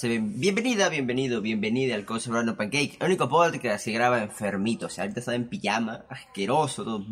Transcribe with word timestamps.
Ven- 0.00 0.40
bienvenida, 0.40 0.88
bienvenido, 0.88 1.40
bienvenida 1.40 1.94
al 1.94 2.04
Coso 2.04 2.32
Random 2.32 2.56
Pancake. 2.56 2.96
El 2.98 3.06
único 3.06 3.28
podcast 3.28 3.60
que 3.62 3.78
se 3.78 3.92
graba 3.92 4.22
enfermito. 4.22 4.86
O 4.86 4.88
sea, 4.88 5.04
ahorita 5.04 5.20
estaba 5.20 5.36
en 5.36 5.48
pijama, 5.48 6.04
asqueroso, 6.08 6.82
todo. 6.84 7.04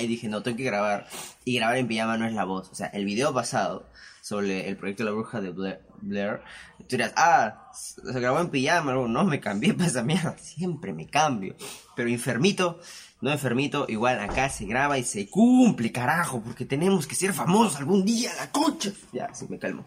Y 0.00 0.06
dije, 0.06 0.28
no, 0.28 0.42
tengo 0.42 0.56
que 0.56 0.64
grabar. 0.64 1.06
Y 1.44 1.56
grabar 1.56 1.76
en 1.78 1.88
pijama 1.88 2.16
no 2.18 2.26
es 2.26 2.34
la 2.34 2.44
voz. 2.44 2.68
O 2.70 2.74
sea, 2.74 2.88
el 2.88 3.04
video 3.04 3.32
pasado 3.32 3.86
sobre 4.20 4.68
el 4.68 4.76
proyecto 4.76 5.04
de 5.04 5.10
la 5.10 5.14
bruja 5.16 5.40
de 5.40 5.50
Blair, 5.50 5.80
Blair 6.02 6.40
tú 6.80 6.96
dirás, 6.96 7.12
ah, 7.16 7.70
se 7.72 8.20
grabó 8.20 8.40
en 8.40 8.50
pijama. 8.50 8.92
No, 8.92 9.24
me 9.24 9.40
cambié 9.40 9.72
para 9.74 9.88
esa 9.88 10.02
mierda. 10.02 10.36
Siempre 10.38 10.92
me 10.92 11.06
cambio. 11.06 11.56
Pero 11.96 12.08
enfermito, 12.10 12.80
no 13.22 13.30
enfermito, 13.32 13.86
igual 13.88 14.20
acá 14.20 14.50
se 14.50 14.66
graba 14.66 14.98
y 14.98 15.04
se 15.04 15.28
cumple, 15.28 15.90
carajo, 15.90 16.42
porque 16.42 16.64
tenemos 16.66 17.06
que 17.06 17.14
ser 17.14 17.32
famosos 17.32 17.76
algún 17.76 18.04
día, 18.04 18.30
la 18.36 18.52
concha. 18.52 18.90
Ya, 19.12 19.32
sí, 19.34 19.46
me 19.48 19.58
calmo. 19.58 19.84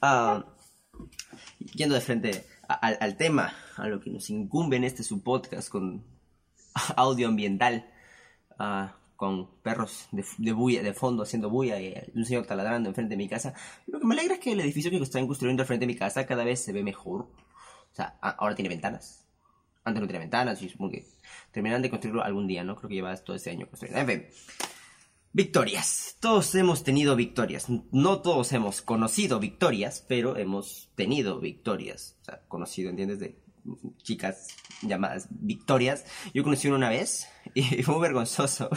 Ah, 0.00 0.44
yendo 1.74 1.94
de 1.94 2.00
frente 2.00 2.44
a- 2.68 2.74
al, 2.74 2.98
al 3.00 3.16
tema, 3.16 3.54
a 3.76 3.86
lo 3.88 4.00
que 4.00 4.10
nos 4.10 4.28
incumbe 4.30 4.76
en 4.76 4.84
este 4.84 5.02
su 5.02 5.22
podcast 5.22 5.68
con 5.68 6.04
audio 6.96 7.28
ambiental, 7.28 7.90
ah, 8.58 8.96
con 9.16 9.54
perros 9.62 10.08
de, 10.10 10.24
de 10.38 10.52
bulla, 10.52 10.82
de 10.82 10.92
fondo 10.94 11.22
haciendo 11.22 11.48
bulla 11.48 11.80
y 11.80 11.94
un 12.14 12.24
señor 12.24 12.44
taladrando 12.46 12.88
enfrente 12.88 13.10
de 13.10 13.16
mi 13.18 13.28
casa. 13.28 13.54
Lo 13.86 14.00
que 14.00 14.06
me 14.06 14.14
alegra 14.14 14.34
es 14.34 14.40
que 14.40 14.52
el 14.52 14.60
edificio 14.60 14.90
que 14.90 14.96
están 14.98 15.26
construyendo 15.26 15.62
al 15.62 15.66
frente 15.66 15.86
de 15.86 15.92
mi 15.92 15.98
casa 15.98 16.26
cada 16.26 16.44
vez 16.44 16.60
se 16.64 16.72
ve 16.72 16.82
mejor. 16.82 17.22
O 17.22 17.94
sea, 17.94 18.18
a- 18.20 18.30
ahora 18.30 18.54
tiene 18.54 18.68
ventanas. 18.68 19.24
Antes 19.84 20.00
no 20.00 20.06
tenía 20.06 20.20
ventanas 20.20 20.62
y 20.62 20.68
supongo 20.68 20.92
que 20.92 21.06
terminarán 21.50 21.82
de 21.82 21.90
construirlo 21.90 22.22
algún 22.22 22.46
día, 22.46 22.62
¿no? 22.64 22.76
Creo 22.76 22.88
que 22.88 22.94
lleva 22.94 23.16
todo 23.16 23.34
este 23.36 23.50
año 23.50 23.66
construyendo. 23.68 24.00
En 24.00 24.06
fin. 24.06 24.26
Victorias. 25.34 26.18
Todos 26.20 26.54
hemos 26.54 26.84
tenido 26.84 27.16
victorias. 27.16 27.66
No 27.90 28.20
todos 28.20 28.52
hemos 28.52 28.82
conocido 28.82 29.40
victorias, 29.40 30.04
pero 30.06 30.36
hemos 30.36 30.90
tenido 30.94 31.40
victorias. 31.40 32.18
O 32.20 32.24
sea, 32.24 32.42
conocido, 32.48 32.90
¿entiendes? 32.90 33.18
De 33.18 33.38
chicas 34.02 34.48
llamadas 34.82 35.28
victorias. 35.30 36.04
Yo 36.34 36.42
conocí 36.42 36.68
una 36.68 36.90
vez 36.90 37.28
y 37.54 37.82
fue 37.82 37.94
muy 37.94 38.02
vergonzoso. 38.02 38.68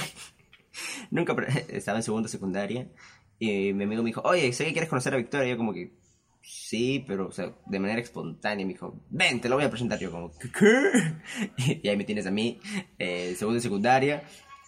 Nunca 1.12 1.36
estaba 1.68 1.98
en 1.98 2.04
segundo 2.04 2.30
secundaria 2.30 2.90
y 3.38 3.74
mi 3.74 3.84
amigo 3.84 4.02
me 4.02 4.10
dijo, 4.10 4.22
oye, 4.24 4.52
sé 4.54 4.66
que 4.66 4.72
quieres 4.72 4.90
conocer 4.90 5.14
a 5.14 5.18
Victoria. 5.18 5.50
Yo 5.50 5.58
como 5.58 5.74
que, 5.74 5.98
sí, 6.42 7.04
pero, 7.06 7.30
de 7.66 7.80
manera 7.80 8.00
espontánea 8.00 8.66
me 8.66 8.74
dijo, 8.74 9.04
ven, 9.10 9.42
te 9.42 9.50
lo 9.50 9.56
voy 9.56 9.66
a 9.66 9.70
presentar. 9.70 10.00
Yo 10.00 10.12
como, 10.12 10.32
¿qué? 10.38 10.50
qué?". 10.58 11.82
Y 11.84 11.88
ahí 11.90 11.98
me 11.98 12.06
tienes 12.06 12.26
a 12.28 12.32
mí, 12.32 12.60
eh, 12.98 13.36
segundo 13.38 13.56
de 13.56 13.62
secundaria, 13.62 14.24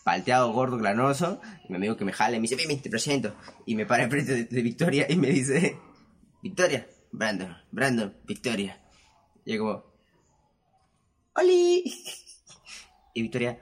palteado, 0.08 0.54
gordo, 0.54 0.78
glanoso. 0.78 1.42
Y 1.66 1.70
mi 1.70 1.76
amigo 1.76 1.98
que 1.98 2.06
me 2.06 2.14
jale, 2.14 2.38
me 2.38 2.44
dice, 2.48 2.56
ven, 2.56 2.82
te 2.82 2.90
presento. 2.90 3.36
Y 3.66 3.76
me 3.76 3.86
para 3.86 4.04
enfrente 4.04 4.34
de, 4.34 4.44
de 4.46 4.62
Victoria 4.62 5.06
y 5.10 5.18
me 5.18 5.28
dice, 5.28 5.78
Victoria, 6.42 6.88
Brandon, 7.12 7.54
Brandon, 7.72 8.16
Victoria. 8.26 8.82
Y 9.44 9.54
yo 9.56 9.60
como, 9.60 9.84
¡Oli! 11.36 11.84
Y 13.14 13.22
Victoria, 13.22 13.62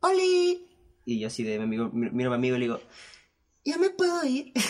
¡Oli! 0.00 0.68
Y 1.04 1.18
yo 1.18 1.26
así 1.26 1.42
de 1.42 1.58
mi 1.58 1.64
amigo, 1.64 1.90
mi- 1.92 2.10
miro 2.10 2.32
a 2.32 2.38
mi 2.38 2.46
amigo 2.48 2.56
y 2.56 2.58
le 2.60 2.64
digo, 2.66 2.80
¿ya 3.64 3.76
me 3.78 3.90
puedo 3.90 4.24
ir? 4.24 4.52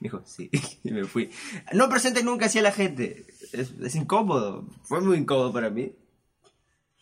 Me 0.00 0.06
dijo, 0.08 0.22
sí, 0.24 0.48
y 0.84 0.90
me 0.92 1.04
fui. 1.04 1.30
No 1.72 1.88
presente 1.88 2.22
nunca 2.24 2.46
así 2.46 2.58
a 2.58 2.62
la 2.62 2.72
gente. 2.72 3.26
Es, 3.52 3.72
es 3.80 3.94
incómodo. 3.96 4.68
Fue 4.84 5.00
muy 5.00 5.18
incómodo 5.18 5.52
para 5.52 5.70
mí. 5.70 5.92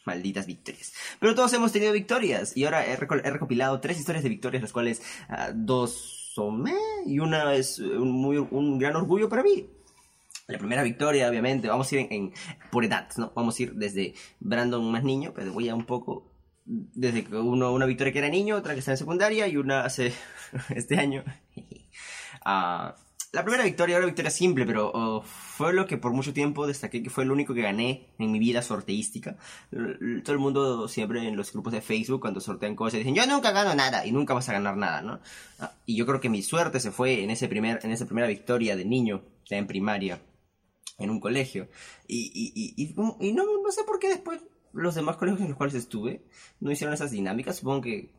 Malditas 0.07 0.47
victorias. 0.47 0.95
Pero 1.21 1.35
todos 1.35 1.53
hemos 1.53 1.73
tenido 1.73 1.93
victorias. 1.93 2.57
Y 2.57 2.65
ahora 2.65 2.87
he, 2.87 2.97
reco- 2.99 3.21
he 3.23 3.31
recopilado 3.31 3.81
tres 3.81 3.99
historias 3.99 4.23
de 4.23 4.31
victorias, 4.31 4.63
las 4.63 4.73
cuales 4.73 5.03
ah, 5.29 5.51
dos 5.55 6.31
son 6.35 6.63
meh, 6.63 6.73
y 7.07 7.19
una 7.19 7.55
es 7.55 7.79
un, 7.79 8.11
muy, 8.13 8.37
un 8.39 8.79
gran 8.79 8.97
orgullo 8.97 9.29
para 9.29 9.43
mí. 9.43 9.69
La 10.49 10.59
primera 10.59 10.83
victoria, 10.85 11.29
obviamente, 11.29 11.67
vamos 11.67 11.91
a 11.91 11.95
ir 11.97 12.01
en, 12.03 12.13
en- 12.13 12.33
por 12.71 12.85
edad, 12.85 13.09
¿no? 13.17 13.33
Vamos 13.35 13.59
a 13.59 13.63
ir 13.65 13.75
desde 13.75 14.15
Brandon 14.39 14.89
más 14.93 15.03
niño, 15.03 15.33
pero 15.35 15.53
voy 15.53 15.69
a 15.69 15.75
un 15.75 15.85
poco 15.87 16.31
desde 16.65 17.25
que 17.25 17.35
uno, 17.37 17.73
una 17.73 17.87
victoria 17.87 18.13
que 18.13 18.19
era 18.21 18.29
niño, 18.29 18.57
otra 18.57 18.75
que 18.75 18.81
está 18.81 18.93
en 18.93 18.97
secundaria 18.97 19.49
y 19.49 19.57
una 19.57 19.85
hace 19.85 20.13
este 20.75 20.97
año. 20.99 21.25
Ah, 22.49 22.95
la 23.33 23.43
primera 23.43 23.65
victoria, 23.65 23.99
una 23.99 24.07
victoria 24.07 24.31
simple, 24.31 24.65
pero 24.65 25.23
fue 25.25 25.73
lo 25.73 25.87
que 25.87 25.99
por 25.99 26.13
mucho 26.13 26.33
tiempo 26.33 26.67
destaqué 26.67 27.03
que 27.03 27.11
fue 27.11 27.25
el 27.25 27.31
único 27.31 27.55
que 27.55 27.63
gané 27.63 28.15
en 28.19 28.33
mi 28.33 28.39
vida 28.39 28.63
sorteística. 28.63 29.37
Todo 29.71 30.33
el 30.33 30.39
mundo 30.39 30.89
siempre 30.89 31.27
en 31.27 31.37
los 31.37 31.53
grupos 31.53 31.73
de 31.73 31.81
Facebook 31.81 32.21
cuando 32.21 32.41
sortean 32.41 32.77
cosas 32.77 32.99
dicen, 32.99 33.15
yo 33.15 33.27
nunca 33.27 33.53
gano 33.53 33.75
nada 33.75 34.07
y 34.07 34.13
nunca 34.13 34.35
vas 34.35 34.49
a 34.49 34.53
ganar 34.53 34.77
nada, 34.77 35.03
¿no? 35.03 35.21
Ah, 35.59 35.73
y 35.85 35.97
yo 35.97 36.07
creo 36.07 36.21
que 36.21 36.29
mi 36.29 36.43
suerte 36.43 36.81
se 36.81 36.91
fue 36.91 37.23
en, 37.25 37.31
ese 37.31 37.49
primer, 37.49 37.81
en 37.83 37.91
esa 37.91 38.07
primera 38.07 38.27
victoria 38.27 38.77
de 38.77 38.85
niño, 38.85 39.23
ya 39.45 39.57
en 39.57 39.67
primaria, 39.67 40.21
en 40.99 41.11
un 41.11 41.21
colegio. 41.21 41.69
Y, 42.07 42.75
y 42.77 42.95
no, 42.95 43.45
sé 43.71 43.85
por 43.85 43.99
qué 43.99 44.09
después 44.09 44.41
los 44.73 44.95
demás 44.95 45.17
colegios 45.17 45.43
en 45.43 45.49
los 45.49 45.57
cuales 45.57 45.75
estuve 45.75 46.27
no 46.61 46.71
hicieron 46.71 46.95
esas 46.95 47.11
dinámicas. 47.11 47.57
Supongo 47.57 47.83
que... 47.83 48.15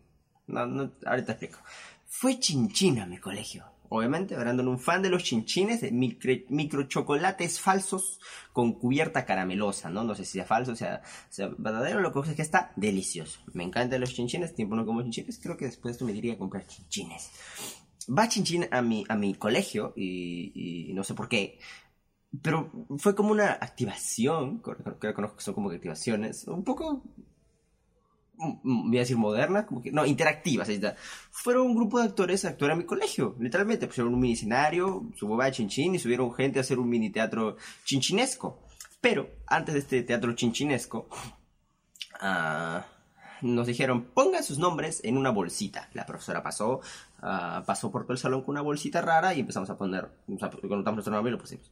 No, 0.48 0.66
no, 0.66 0.92
ahorita 1.06 1.34
explico. 1.34 1.60
Fue 2.06 2.40
chinchina 2.40 3.06
mi 3.06 3.18
colegio. 3.18 3.66
Obviamente, 3.90 4.36
Brandon, 4.36 4.68
un 4.68 4.80
fan 4.80 5.02
de 5.02 5.10
los 5.10 5.24
chinchines, 5.24 5.82
de 5.82 5.92
micro, 5.92 6.34
microchocolates 6.50 7.60
falsos 7.60 8.20
con 8.54 8.74
cubierta 8.74 9.26
caramelosa, 9.26 9.90
¿no? 9.90 10.04
No 10.04 10.16
sé 10.16 10.26
si 10.26 10.34
sea 10.34 10.46
falso, 10.46 10.76
sea, 10.76 11.02
sea 11.30 11.50
verdadero, 11.58 12.02
lo 12.02 12.12
que 12.12 12.20
pasa 12.20 12.32
es 12.32 12.36
que 12.36 12.42
está 12.42 12.74
delicioso. 12.76 13.40
Me 13.54 13.64
encantan 13.64 14.02
los 14.02 14.14
chinchines, 14.14 14.54
tiempo 14.54 14.76
no 14.76 14.86
como 14.86 15.02
chinchines, 15.04 15.40
creo 15.42 15.58
que 15.58 15.66
después 15.66 15.94
esto 15.94 16.06
me 16.06 16.14
diría 16.14 16.34
a 16.34 16.38
comprar 16.38 16.66
chinchines. 16.66 17.32
Va 18.10 18.30
Chinchín 18.30 18.68
a 18.72 18.82
mi, 18.82 19.04
a 19.10 19.16
mi 19.18 19.34
colegio 19.36 19.94
y, 19.96 20.92
no 20.94 21.04
sé 21.04 21.14
por 21.14 21.28
qué, 21.28 21.60
pero 22.42 22.72
fue 22.98 23.16
como 23.16 23.32
una 23.32 23.52
activación, 23.52 24.60
creo 24.60 25.36
que 25.36 25.42
son 25.42 25.54
como 25.54 25.70
activaciones, 25.70 26.48
un 26.48 26.64
poco, 26.64 27.04
voy 28.38 28.98
a 28.98 29.02
decir 29.02 29.18
modernas, 29.18 29.66
como 29.66 29.82
que, 29.82 29.92
no, 29.92 30.06
interactivas, 30.06 30.70
está. 30.70 30.96
Fueron 31.32 31.68
un 31.68 31.76
grupo 31.76 32.00
de 32.00 32.06
actores 32.06 32.46
a 32.46 32.50
actuar 32.50 32.72
a 32.72 32.76
mi 32.76 32.86
colegio, 32.86 33.36
literalmente, 33.40 33.88
pusieron 33.88 34.14
un 34.14 34.20
mini 34.20 34.34
escenario, 34.34 35.10
subió 35.16 35.42
a 35.42 35.52
Chinchín 35.52 35.96
y 35.96 36.00
subieron 36.00 36.34
gente 36.34 36.60
a 36.60 36.62
hacer 36.62 36.80
un 36.80 36.90
mini 36.90 37.10
teatro 37.10 37.58
chinchinesco. 37.84 38.60
Pero, 39.02 39.30
antes 39.46 39.74
de 39.74 39.80
este 39.80 40.04
teatro 40.04 40.34
chinchinesco, 40.34 41.08
ah, 42.20 42.86
nos 43.42 43.68
dijeron, 43.68 44.06
pongan 44.14 44.44
sus 44.44 44.58
nombres 44.58 45.02
en 45.04 45.18
una 45.18 45.30
bolsita. 45.30 45.90
La 45.94 46.06
profesora 46.06 46.42
pasó, 46.42 46.82
ah, 47.22 47.64
pasó 47.66 47.92
por 47.92 48.04
todo 48.04 48.14
el 48.14 48.20
salón 48.20 48.42
con 48.42 48.54
una 48.54 48.62
bolsita 48.62 49.02
rara 49.02 49.34
y 49.34 49.42
empezamos 49.42 49.70
a 49.70 49.78
poner, 49.78 50.10
o 50.28 50.38
sea, 50.40 50.50
anotamos 50.50 50.96
nuestro 50.96 51.14
nombre 51.14 51.32
y 51.32 51.34
lo 51.34 51.40
pusimos. 51.40 51.72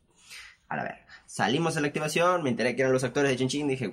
A 0.68 0.84
ver, 0.84 1.06
salimos 1.26 1.76
de 1.76 1.81
la 1.81 1.88
activación, 1.88 2.42
me 2.44 2.50
enteré 2.50 2.76
que 2.76 2.81
eran 2.81 2.94
los 2.94 3.03
actores 3.03 3.30
de 3.31 3.38
Chinchín, 3.38 3.68
dije, 3.68 3.92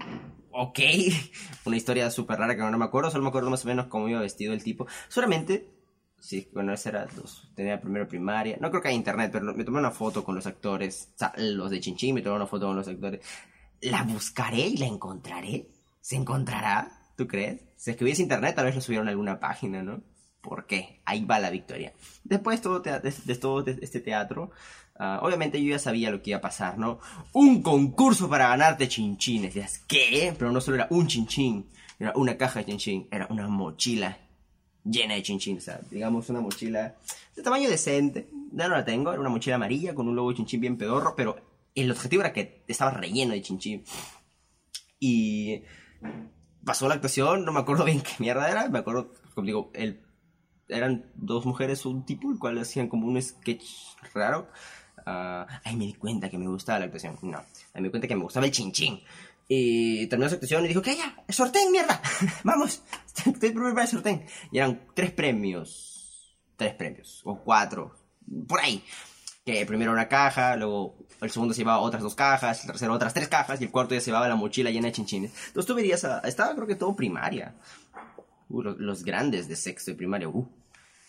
ok, 0.51 0.79
una 1.67 1.77
historia 1.77 2.11
súper 2.11 2.39
rara 2.39 2.57
que 2.57 2.63
no 2.63 2.79
me 2.79 2.85
acuerdo, 2.85 3.11
solo 3.11 3.23
me 3.23 3.29
acuerdo 3.29 3.51
más 3.51 3.65
o 3.65 3.69
menos 3.69 3.87
cómo 3.87 4.09
iba 4.09 4.21
vestido 4.21 4.55
el 4.55 4.63
tipo. 4.63 4.87
Solamente, 5.09 5.69
sí, 6.19 6.49
bueno, 6.53 6.73
esa 6.73 6.89
era, 6.89 7.07
los, 7.17 7.53
tenía 7.55 7.81
primero 7.81 8.09
primaria, 8.09 8.57
no 8.61 8.71
creo 8.71 8.83
que 8.83 8.89
haya 8.89 8.97
internet, 8.97 9.31
pero 9.33 9.55
me 9.55 9.65
tomé 9.65 9.79
una 9.79 9.91
foto 9.91 10.25
con 10.25 10.35
los 10.35 10.47
actores, 10.47 11.11
o 11.15 11.19
sea, 11.19 11.33
los 11.37 11.71
de 11.71 11.81
Chinchín, 11.81 12.15
me 12.15 12.23
tomé 12.23 12.37
una 12.37 12.47
foto 12.47 12.67
con 12.67 12.77
los 12.77 12.89
actores. 12.89 13.21
¿La 13.83 14.05
buscaré 14.05 14.61
y 14.61 14.77
la 14.77 14.87
encontraré? 14.87 15.69
¿Se 16.01 16.17
encontrará? 16.17 16.91
¿Tú 17.17 17.27
crees? 17.27 17.61
Si 17.77 17.91
es 17.91 17.97
que 17.97 18.05
hubiese 18.05 18.23
internet, 18.23 18.55
tal 18.55 18.65
vez 18.65 18.75
lo 18.75 18.81
subieron 18.81 19.09
a 19.09 19.11
alguna 19.11 19.41
página, 19.41 19.83
¿no? 19.83 20.03
¿Por 20.43 20.67
qué? 20.67 21.01
Ahí 21.05 21.25
va 21.25 21.39
la 21.39 21.51
victoria. 21.51 21.95
Después 22.25 22.61
todo 22.61 22.81
de, 22.81 23.37
todo 23.37 23.65
este 23.65 24.01
teatro, 24.01 24.51
ah, 24.99 25.21
obviamente 25.23 25.63
yo 25.63 25.71
ya 25.71 25.79
sabía 25.79 26.11
lo 26.11 26.21
que 26.21 26.31
iba 26.31 26.39
a 26.39 26.43
pasar, 26.43 26.79
¿no? 26.79 26.99
Un 27.33 27.63
concurso 27.63 28.29
para 28.29 28.49
ganarte 28.49 28.89
chinchines. 28.89 29.85
¿qué? 29.87 30.35
Pero 30.37 30.51
no 30.51 30.61
solo 30.61 30.77
era 30.77 30.89
un 30.91 31.07
chinchín, 31.07 31.71
era 31.99 32.13
una 32.17 32.37
caja 32.37 32.59
de 32.59 32.67
chinchín, 32.67 33.09
era 33.13 33.29
una 33.31 33.47
mochila 33.47 34.19
llena 34.85 35.15
de 35.15 35.23
chinchín. 35.23 35.59
O 35.59 35.61
sea, 35.61 35.81
digamos 35.91 36.29
una 36.29 36.41
mochila 36.41 36.97
de 37.37 37.43
tamaño 37.43 37.71
decente. 37.71 38.29
Ya 38.51 38.67
no 38.67 38.75
la 38.75 38.85
tengo, 38.85 39.13
era 39.13 39.21
una 39.21 39.31
mochila 39.31 39.57
amarilla 39.57 39.95
con 39.95 40.09
un 40.09 40.17
logo 40.17 40.31
de 40.31 40.39
chinchín 40.39 40.61
bien 40.61 40.77
pedorro, 40.77 41.15
pero 41.17 41.37
el 41.77 41.91
objetivo 41.91 42.23
era 42.23 42.33
que 42.33 42.65
estaba 42.67 42.91
relleno 42.91 43.33
de 43.33 43.43
chinchín. 43.43 43.85
Y 44.99 45.63
pasó 46.65 46.89
la 46.89 46.95
actuación, 46.95 47.45
no 47.45 47.53
me 47.53 47.61
acuerdo 47.61 47.85
bien 47.85 48.01
qué 48.01 48.13
mierda 48.19 48.51
era, 48.51 48.69
me 48.69 48.81
acuerdo, 48.81 49.13
como 49.35 49.47
digo, 49.47 49.71
el, 49.75 50.01
eran 50.73 51.07
dos 51.15 51.47
mujeres, 51.47 51.87
un 51.87 52.05
tipo, 52.05 52.31
el 52.31 52.39
cual 52.39 52.59
hacían 52.59 52.89
como 52.89 53.07
un 53.07 53.21
sketch 53.21 53.65
raro. 54.15 54.49
Ah, 55.07 55.47
ahí 55.65 55.77
me 55.77 55.87
di 55.87 55.95
cuenta 55.95 56.29
que 56.31 56.39
me 56.39 56.47
gustaba 56.49 56.79
la 56.81 56.85
actuación. 56.87 57.19
No, 57.23 57.39
ahí 57.39 57.81
me 57.81 57.83
di 57.85 57.91
cuenta 57.91 58.09
que 58.09 58.17
me 58.17 58.23
gustaba 58.23 58.47
el 58.47 58.53
chinchín. 58.53 59.01
Y 59.49 60.07
terminó 60.07 60.29
su 60.29 60.37
actuación 60.37 60.65
y 60.65 60.69
dijo, 60.69 60.81
que 60.81 60.97
ya, 60.97 61.15
sortén, 61.29 61.71
mierda, 61.73 62.01
vamos, 62.45 62.83
estoy 63.07 63.51
para 63.53 63.83
el 63.83 63.89
sortén. 63.89 64.25
Y 64.51 64.59
eran 64.59 64.81
tres 64.95 65.11
premios, 65.11 66.37
tres 66.57 66.75
premios, 66.75 67.21
o 67.25 67.39
cuatro, 67.39 67.95
por 68.49 68.61
ahí. 68.61 68.83
Que 69.45 69.67
primero 69.67 69.91
una 69.93 70.07
caja, 70.09 70.55
luego 70.57 70.97
el 71.21 71.31
segundo 71.31 71.53
se 71.53 71.63
llevaba 71.63 71.81
otras 71.81 72.03
dos 72.03 72.15
cajas, 72.15 72.61
el 72.61 72.69
tercero 72.69 72.95
otras 72.95 73.13
tres 73.13 73.29
cajas 73.29 73.61
y 73.61 73.65
el 73.65 73.71
cuarto 73.73 73.95
ya 73.95 74.01
se 74.01 74.07
llevaba 74.07 74.29
la 74.29 74.37
mochila 74.37 74.71
llena 74.71 74.87
de 74.87 74.93
chinchines. 74.93 75.33
Entonces 75.49 75.67
tú 75.67 75.75
verías, 75.75 76.05
a- 76.05 76.21
estaba 76.21 76.55
creo 76.55 76.67
que 76.69 76.77
todo 76.77 76.95
primaria. 76.95 77.57
Uh, 78.49 78.63
los, 78.63 78.79
los 78.79 79.03
grandes 79.05 79.49
de 79.49 79.57
sexto 79.57 79.91
y 79.91 79.95
primaria, 79.95 80.29
uh, 80.29 80.49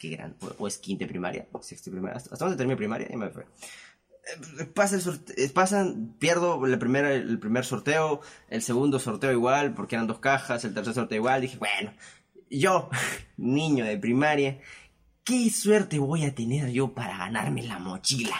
qué 0.09 0.15
gran, 0.17 0.35
o, 0.59 0.67
es 0.67 0.77
quinta 0.77 1.07
primaria, 1.07 1.47
sexto 1.61 1.89
y 1.89 1.93
primaria, 1.93 2.17
hasta, 2.17 2.33
hasta 2.33 2.45
donde 2.45 2.57
terminé 2.57 2.75
primaria 2.77 3.07
y 3.11 3.15
me 3.15 3.29
fue. 3.29 3.45
eh, 4.59 4.65
pasa 4.65 4.95
el 4.95 5.01
sorte- 5.01 5.33
eh, 5.41 5.49
pasan, 5.49 6.15
pierdo 6.19 6.65
la 6.65 6.77
primera, 6.79 7.13
el 7.13 7.39
primer 7.39 7.65
sorteo, 7.65 8.21
el 8.49 8.61
segundo 8.61 8.99
sorteo 8.99 9.31
igual, 9.31 9.73
porque 9.73 9.95
eran 9.95 10.07
dos 10.07 10.19
cajas, 10.19 10.63
el 10.65 10.73
tercer 10.73 10.93
sorteo 10.93 11.17
igual, 11.17 11.41
dije, 11.41 11.57
bueno, 11.57 11.93
yo, 12.49 12.89
niño 13.37 13.85
de 13.85 13.97
primaria, 13.97 14.59
¿qué 15.23 15.49
suerte 15.49 15.99
voy 15.99 16.25
a 16.25 16.35
tener 16.35 16.69
yo 16.71 16.93
para 16.93 17.17
ganarme 17.17 17.63
la 17.63 17.79
mochila? 17.79 18.35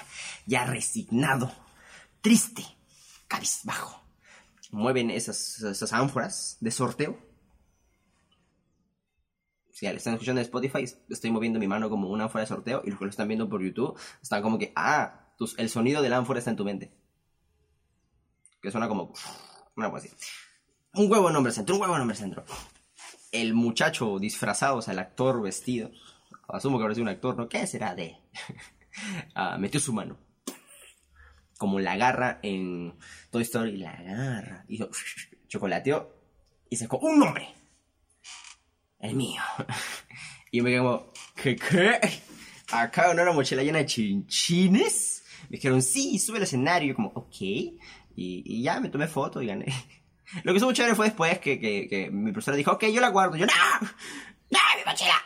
Ya 0.45 0.65
resignado, 0.65 1.51
triste, 2.21 2.63
cabizbajo. 3.27 4.01
Mueven 4.71 5.11
esas, 5.11 5.61
esas 5.61 5.93
ánforas 5.93 6.57
de 6.59 6.71
sorteo. 6.71 7.17
Si 9.73 9.85
le 9.87 9.95
están 9.95 10.13
escuchando 10.13 10.39
en 10.39 10.45
Spotify, 10.45 10.85
estoy 11.09 11.31
moviendo 11.31 11.59
mi 11.59 11.67
mano 11.67 11.89
como 11.89 12.07
una 12.09 12.25
ánfora 12.25 12.43
de 12.43 12.47
sorteo 12.47 12.81
y 12.85 12.91
los 12.91 12.99
que 12.99 13.05
lo 13.05 13.09
están 13.11 13.27
viendo 13.27 13.49
por 13.49 13.61
YouTube 13.61 13.99
están 14.21 14.41
como 14.41 14.57
que, 14.59 14.71
ah, 14.75 15.31
tus- 15.37 15.57
el 15.57 15.67
sonido 15.69 16.01
del 16.01 16.13
ánfora 16.13 16.39
está 16.39 16.51
en 16.51 16.57
tu 16.57 16.63
mente. 16.63 16.93
Que 18.61 18.71
suena 18.71 18.87
como 18.87 19.11
una 19.75 19.89
cosa 19.91 20.05
así. 20.07 20.15
Un 20.93 21.11
huevo 21.11 21.29
en 21.29 21.35
hombre 21.35 21.51
centro, 21.51 21.75
un 21.75 21.81
huevo 21.81 21.95
en 21.95 22.01
hombre 22.01 22.15
centro. 22.15 22.45
El 23.31 23.55
muchacho 23.55 24.19
disfrazado, 24.19 24.77
o 24.77 24.81
sea, 24.83 24.93
el 24.93 24.99
actor 24.99 25.41
vestido, 25.41 25.89
asumo 26.47 26.77
que 26.77 26.83
habrá 26.83 26.93
sido 26.93 27.03
un 27.03 27.09
actor, 27.09 27.35
¿no? 27.35 27.49
¿Qué 27.49 27.65
será 27.67 27.95
de? 27.95 28.17
Ah, 29.33 29.57
metió 29.57 29.79
su 29.79 29.91
mano. 29.91 30.19
Como 31.57 31.79
la 31.79 31.97
garra 31.97 32.39
en 32.43 32.95
Toy 33.31 33.41
Story, 33.41 33.77
la 33.77 33.99
garra. 34.03 34.65
Hizo 34.67 34.87
chocolateó 35.47 36.13
y 36.69 36.75
sacó 36.75 36.99
un 36.99 37.17
nombre. 37.17 37.55
El 39.03 39.15
mío. 39.15 39.41
Y 40.49 40.57
yo 40.59 40.63
me 40.63 40.69
quedé 40.69 40.79
como, 40.79 41.11
¿qué 41.35 41.55
qué? 41.57 41.99
Acá 42.71 43.11
una 43.11 43.29
mochila 43.33 43.61
llena 43.61 43.79
de 43.79 43.85
chinchines. 43.85 45.23
Me 45.49 45.57
dijeron, 45.57 45.81
sí, 45.81 46.17
sube 46.19 46.37
al 46.37 46.43
escenario. 46.43 46.85
Y 46.85 46.89
yo 46.89 46.95
como, 46.95 47.09
ok. 47.09 47.41
Y, 47.41 47.73
y 48.15 48.63
ya 48.63 48.79
me 48.79 48.87
tomé 48.87 49.07
foto 49.07 49.41
y 49.41 49.47
gané. 49.47 49.65
Lo 50.43 50.53
que 50.53 50.57
estuvo 50.57 50.71
chévere 50.71 50.95
fue 50.95 51.07
después 51.07 51.37
que, 51.39 51.59
que, 51.59 51.87
que 51.89 52.09
mi 52.11 52.31
profesora 52.31 52.55
dijo, 52.55 52.71
ok, 52.71 52.85
yo 52.85 53.01
la 53.01 53.09
guardo. 53.09 53.35
Yo, 53.35 53.45
no, 53.45 53.53
no, 53.81 54.59
mi 54.77 54.89
mochila. 54.89 55.21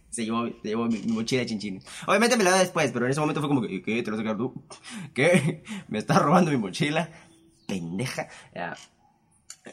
se 0.10 0.24
llevó, 0.24 0.48
se 0.48 0.68
llevó 0.68 0.86
mi, 0.86 0.98
mi 0.98 1.12
mochila 1.12 1.42
de 1.42 1.46
chinchines. 1.46 1.86
Obviamente 2.08 2.36
me 2.36 2.42
la 2.42 2.50
da 2.50 2.58
después, 2.58 2.90
pero 2.90 3.04
en 3.04 3.12
ese 3.12 3.20
momento 3.20 3.40
fue 3.40 3.48
como 3.48 3.62
que, 3.62 3.82
¿qué? 3.82 4.02
¿Te 4.02 4.10
lo 4.10 4.16
vas 4.16 4.26
a 4.26 4.36
tú? 4.36 4.66
¿Qué? 5.14 5.62
¿Me 5.86 5.98
estás 5.98 6.20
robando 6.20 6.50
mi 6.50 6.56
mochila? 6.56 7.08
Pendeja. 7.68 8.28
Ya. 8.52 8.76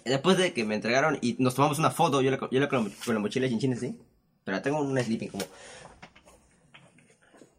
Después 0.06 0.38
de 0.38 0.54
que 0.54 0.66
me 0.66 0.76
entregaron 0.76 1.18
y 1.22 1.36
nos 1.40 1.56
tomamos 1.56 1.80
una 1.80 1.92
foto, 1.92 2.22
yo 2.22 2.32
la, 2.32 2.40
yo 2.52 2.60
la 2.60 2.68
con, 2.68 2.92
la, 3.08 3.20
mochila 3.20 3.46
de 3.46 3.52
chinchines, 3.52 3.80
¿sí? 3.80 3.98
Pero 4.44 4.62
tengo 4.62 4.82
un 4.82 4.98
sleeping 4.98 5.30
como... 5.30 5.46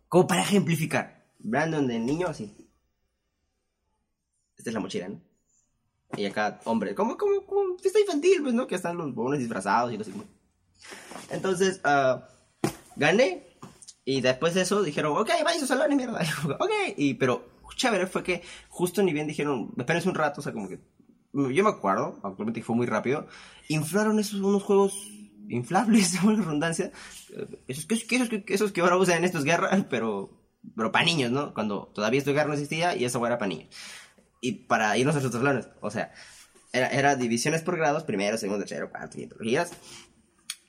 Como 0.08 0.26
para 0.26 0.42
ejemplificar. 0.42 1.26
Brandon 1.38 1.86
de 1.86 1.98
niño, 1.98 2.28
así. 2.28 2.54
Esta 4.56 4.70
es 4.70 4.74
la 4.74 4.80
mochila, 4.80 5.08
¿no? 5.08 5.20
Y 6.16 6.26
acá, 6.26 6.60
hombre, 6.64 6.94
como, 6.94 7.16
como, 7.16 7.44
como 7.44 7.78
fiesta 7.78 8.00
infantil, 8.00 8.42
pues, 8.42 8.54
¿no? 8.54 8.66
Que 8.66 8.76
están 8.76 8.96
los 8.96 9.14
bobones 9.14 9.40
disfrazados 9.40 9.92
y 9.92 10.02
sé 10.02 10.10
cómo. 10.10 10.24
Entonces, 11.30 11.80
ah, 11.84 12.28
gané. 12.96 13.58
Y 14.04 14.20
después 14.20 14.54
de 14.54 14.62
eso 14.62 14.82
dijeron, 14.82 15.16
ok, 15.16 15.30
vaya 15.44 15.56
a 15.56 15.60
su 15.60 15.66
salón 15.66 15.92
y 15.92 15.96
mierda. 15.96 16.20
ok, 16.60 16.70
y, 16.96 17.14
pero 17.14 17.54
chévere 17.76 18.06
fue 18.06 18.22
que 18.22 18.42
justo 18.68 19.02
ni 19.02 19.12
bien 19.12 19.26
dijeron, 19.26 19.72
espérense 19.76 20.08
un 20.08 20.14
rato, 20.14 20.40
o 20.40 20.44
sea, 20.44 20.52
como 20.52 20.68
que. 20.68 20.78
Yo 21.34 21.64
me 21.64 21.70
acuerdo, 21.70 22.20
actualmente 22.22 22.62
fue 22.62 22.76
muy 22.76 22.86
rápido. 22.86 23.26
Inflaron 23.68 24.18
esos 24.18 24.40
unos 24.40 24.62
juegos 24.62 24.94
inflables, 25.48 26.12
de 26.22 26.36
redundancia. 26.36 26.92
Esos 27.66 27.86
esos, 27.90 28.28
esos 28.46 28.72
que 28.72 28.80
ahora 28.80 28.96
usan 28.96 29.18
en 29.18 29.24
estos 29.24 29.44
guerras, 29.44 29.84
pero, 29.90 30.30
pero 30.76 30.92
para 30.92 31.04
niños, 31.04 31.30
¿no? 31.30 31.52
Cuando 31.52 31.90
todavía 31.94 32.18
esto 32.18 32.32
guerra 32.32 32.48
no 32.48 32.54
existía 32.54 32.96
y 32.96 33.04
eso 33.04 33.24
era 33.26 33.38
para 33.38 33.48
niños. 33.48 33.68
Y 34.40 34.52
para 34.52 34.96
irnos 34.96 35.16
a 35.16 35.20
nuestros 35.20 35.42
salones, 35.42 35.68
o 35.80 35.90
sea, 35.90 36.12
era, 36.72 36.88
era 36.88 37.16
divisiones 37.16 37.62
por 37.62 37.76
grados, 37.76 38.04
primero, 38.04 38.36
segundo, 38.36 38.64
tercero, 38.64 38.90
cuarto, 38.90 39.16
quinto. 39.16 39.36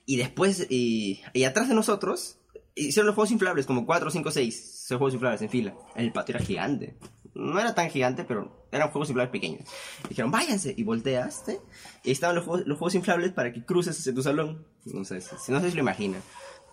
Y 0.07 0.17
después, 0.17 0.67
y, 0.69 1.21
y 1.33 1.43
atrás 1.43 1.67
de 1.67 1.75
nosotros, 1.75 2.37
hicieron 2.75 3.07
los 3.07 3.15
juegos 3.15 3.31
inflables, 3.31 3.65
como 3.65 3.85
4, 3.85 4.09
5, 4.11 4.31
6 4.31 4.75
esos 4.85 4.97
juegos 4.97 5.15
inflables 5.15 5.41
en 5.41 5.49
fila. 5.49 5.75
El 5.95 6.11
patio 6.11 6.35
era 6.35 6.45
gigante. 6.45 6.95
No 7.35 7.59
era 7.59 7.75
tan 7.75 7.89
gigante, 7.89 8.23
pero 8.23 8.65
eran 8.71 8.89
juegos 8.91 9.09
inflables 9.09 9.31
pequeños. 9.31 9.67
Dijeron, 10.07 10.31
váyanse, 10.31 10.73
y 10.75 10.83
volteaste. 10.83 11.59
Y 12.03 12.07
ahí 12.07 12.11
estaban 12.13 12.35
los 12.35 12.45
juegos, 12.45 12.95
inflables 12.95 13.33
para 13.33 13.51
que 13.51 13.63
cruces 13.65 13.99
hacia 13.99 14.13
tu 14.13 14.23
salón. 14.23 14.65
No 14.85 15.03
sé, 15.03 15.19
si, 15.19 15.51
no 15.51 15.59
sé 15.59 15.69
si 15.69 15.75
lo 15.75 15.81
imaginan. 15.81 16.21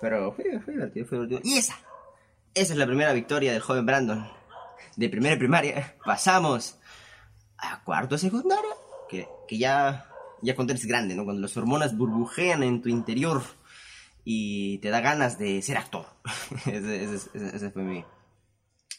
Pero 0.01 0.33
fue, 0.33 0.61
fue 0.61 0.75
divertido, 0.75 1.07
fue 1.07 1.19
divertido. 1.19 1.41
Y 1.45 1.59
esa, 1.59 1.77
esa 2.55 2.73
es 2.73 2.79
la 2.79 2.87
primera 2.87 3.13
victoria 3.13 3.53
del 3.53 3.61
joven 3.61 3.87
Brandon. 3.87 4.29
De 4.97 5.09
primera 5.09 5.35
y 5.35 5.39
primaria, 5.39 5.97
pasamos 6.05 6.79
a 7.59 7.83
cuarto 7.83 8.15
de 8.15 8.21
secundaria, 8.21 8.75
que, 9.09 9.27
que 9.49 9.59
ya, 9.59 10.09
ya 10.43 10.55
cuando 10.55 10.75
eres 10.75 10.87
grande, 10.87 11.15
¿no? 11.15 11.25
Cuando 11.25 11.43
las 11.43 11.57
hormonas 11.57 11.97
burbujean 11.97 12.63
en 12.63 12.83
tu 12.83 12.89
interior 12.89 13.43
y 14.25 14.79
te 14.79 14.91
da 14.91 15.01
ganas 15.01 15.39
de 15.39 15.63
ser 15.63 15.79
actor. 15.79 16.07
ese 16.67 17.71
fue 17.71 17.83
mi, 17.83 18.05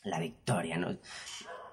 la 0.03 0.19
victoria, 0.19 0.77
¿no? 0.77 0.97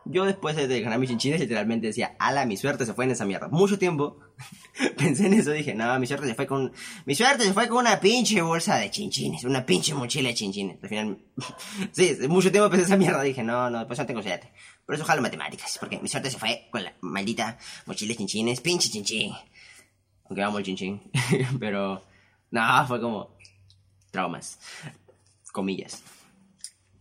Yo 0.04 0.24
después 0.24 0.56
de 0.56 0.80
ganar 0.80 0.98
mis 0.98 1.10
chinchines 1.10 1.40
literalmente 1.40 1.88
decía, 1.88 2.16
ala, 2.18 2.46
mi 2.46 2.56
suerte 2.56 2.86
se 2.86 2.94
fue 2.94 3.04
en 3.04 3.12
esa 3.12 3.24
mierda. 3.24 3.48
Mucho 3.48 3.78
tiempo 3.78 4.18
pensé 4.96 5.26
en 5.26 5.34
eso, 5.34 5.50
dije, 5.50 5.74
no, 5.74 5.98
mi 5.98 6.06
suerte 6.06 6.26
se 6.26 6.34
fue 6.34 6.46
con... 6.46 6.72
Mi 7.04 7.14
suerte 7.14 7.44
se 7.44 7.52
fue 7.52 7.68
con 7.68 7.78
una 7.78 8.00
pinche 8.00 8.40
bolsa 8.42 8.76
de 8.76 8.90
chinchines, 8.90 9.44
una 9.44 9.64
pinche 9.64 9.94
mochila 9.94 10.28
de 10.28 10.34
chinchines. 10.34 10.82
Al 10.82 10.88
final, 10.88 11.18
sí, 11.92 12.16
mucho 12.28 12.50
tiempo 12.50 12.70
pensé 12.70 12.84
en 12.84 12.92
esa 12.92 12.96
mierda, 12.96 13.22
dije, 13.22 13.42
no, 13.42 13.68
no, 13.70 13.86
pues 13.86 13.98
no 13.98 14.06
tengo 14.06 14.22
suerte. 14.22 14.52
Por 14.86 14.94
eso 14.94 15.04
jalo 15.04 15.22
matemáticas, 15.22 15.76
porque 15.78 15.98
mi 15.98 16.08
suerte 16.08 16.30
se 16.30 16.38
fue 16.38 16.68
con 16.70 16.82
la 16.82 16.92
maldita 17.00 17.58
mochila 17.86 18.10
de 18.12 18.18
chinchines, 18.18 18.60
pinche 18.60 18.88
chinchín. 18.88 19.32
Aunque 20.24 20.42
amo 20.42 20.58
el 20.58 20.64
chinchín, 20.64 21.00
pero... 21.60 22.02
No, 22.50 22.86
fue 22.86 23.00
como... 23.00 23.36
Traumas. 24.10 24.58
Comillas. 25.52 26.02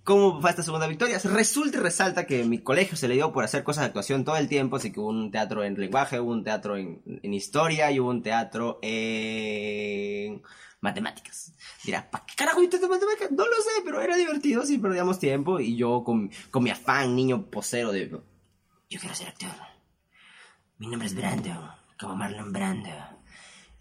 ¿Cómo 0.10 0.42
fue 0.42 0.50
esta 0.50 0.64
segunda 0.64 0.88
victoria? 0.88 1.20
Resulta 1.24 1.78
y 1.78 1.82
resalta 1.82 2.26
que 2.26 2.44
mi 2.44 2.58
colegio 2.58 2.98
se 2.98 3.08
le 3.08 3.14
dio 3.14 3.32
por 3.32 3.44
hacer 3.44 3.64
cosas 3.64 3.84
de 3.84 3.90
actuación 3.90 4.26
todo 4.26 4.38
el 4.38 4.48
tiempo, 4.48 4.78
así 4.78 4.92
que 4.92 5.00
hubo 5.00 5.10
un 5.10 5.30
teatro 5.30 5.64
en 5.64 5.80
lenguaje, 5.80 6.20
hubo 6.20 6.32
un 6.32 6.44
teatro 6.44 6.78
en, 6.78 7.00
en 7.06 7.32
historia 7.32 7.92
y 7.92 8.00
hubo 8.00 8.10
un 8.10 8.24
teatro 8.24 8.80
en 8.82 10.42
matemáticas. 10.82 11.54
Dirá, 11.84 12.10
¿para 12.10 12.26
qué 12.26 12.34
carajo 12.36 12.64
hiciste 12.64 12.88
matemáticas? 12.88 13.30
No 13.30 13.46
lo 13.46 13.56
sé, 13.58 13.84
pero 13.86 14.02
era 14.02 14.18
divertido, 14.18 14.66
sí, 14.66 14.80
perdíamos 14.80 15.20
tiempo 15.20 15.60
y 15.60 15.76
yo 15.76 16.04
con, 16.04 16.32
con 16.50 16.64
mi 16.64 16.72
afán, 16.72 17.16
niño 17.16 17.46
posero 17.46 17.92
de... 17.92 18.10
Yo 18.10 19.00
quiero 19.00 19.14
ser 19.14 19.28
actor. 19.28 19.52
Mi 20.80 20.88
nombre 20.88 21.08
es 21.08 21.14
Brando, 21.14 21.52
como 22.00 22.16
Marlon 22.16 22.52
Brando. 22.52 22.90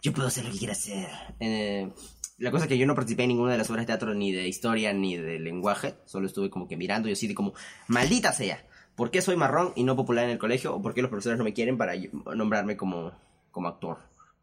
Yo 0.03 0.13
puedo 0.13 0.29
hacer 0.29 0.45
lo 0.45 0.53
que 0.53 0.59
quiera 0.59 0.75
hacer. 0.75 1.09
Eh, 1.41 1.91
la 2.39 2.51
cosa 2.51 2.65
es 2.65 2.69
que 2.69 2.79
yo 2.79 2.87
no 2.87 2.95
participé 2.95 3.25
en 3.25 3.31
ninguna 3.31 3.53
de 3.53 3.59
las 3.59 3.69
obras 3.69 3.83
de 3.83 3.89
teatro, 3.89 4.15
ni 4.15 4.33
de 4.33 4.47
historia, 4.47 4.93
ni 4.93 5.17
de 5.17 5.39
lenguaje. 5.41 5.97
Solo 6.05 6.27
estuve 6.27 6.51
como 6.51 6.69
que 6.69 6.77
mirando 6.77 7.09
y 7.09 7.13
así 7.13 7.27
de 7.27 7.35
como, 7.35 7.53
maldita 7.89 8.33
sea. 8.33 8.65
¿Por 8.95 9.11
qué 9.11 9.23
soy 9.23 9.37
marrón 9.37 9.73
y 9.77 9.85
no 9.85 9.97
popular 9.97 10.25
en 10.25 10.31
el 10.31 10.39
colegio? 10.39 10.75
¿O 10.75 10.83
por 10.83 10.95
qué 10.95 11.03
los 11.03 11.11
profesores 11.11 11.39
no 11.39 11.45
me 11.45 11.53
quieren 11.53 11.77
para 11.77 11.95
nombrarme 12.35 12.77
como, 12.77 13.13
como 13.51 13.69
actor? 13.69 13.99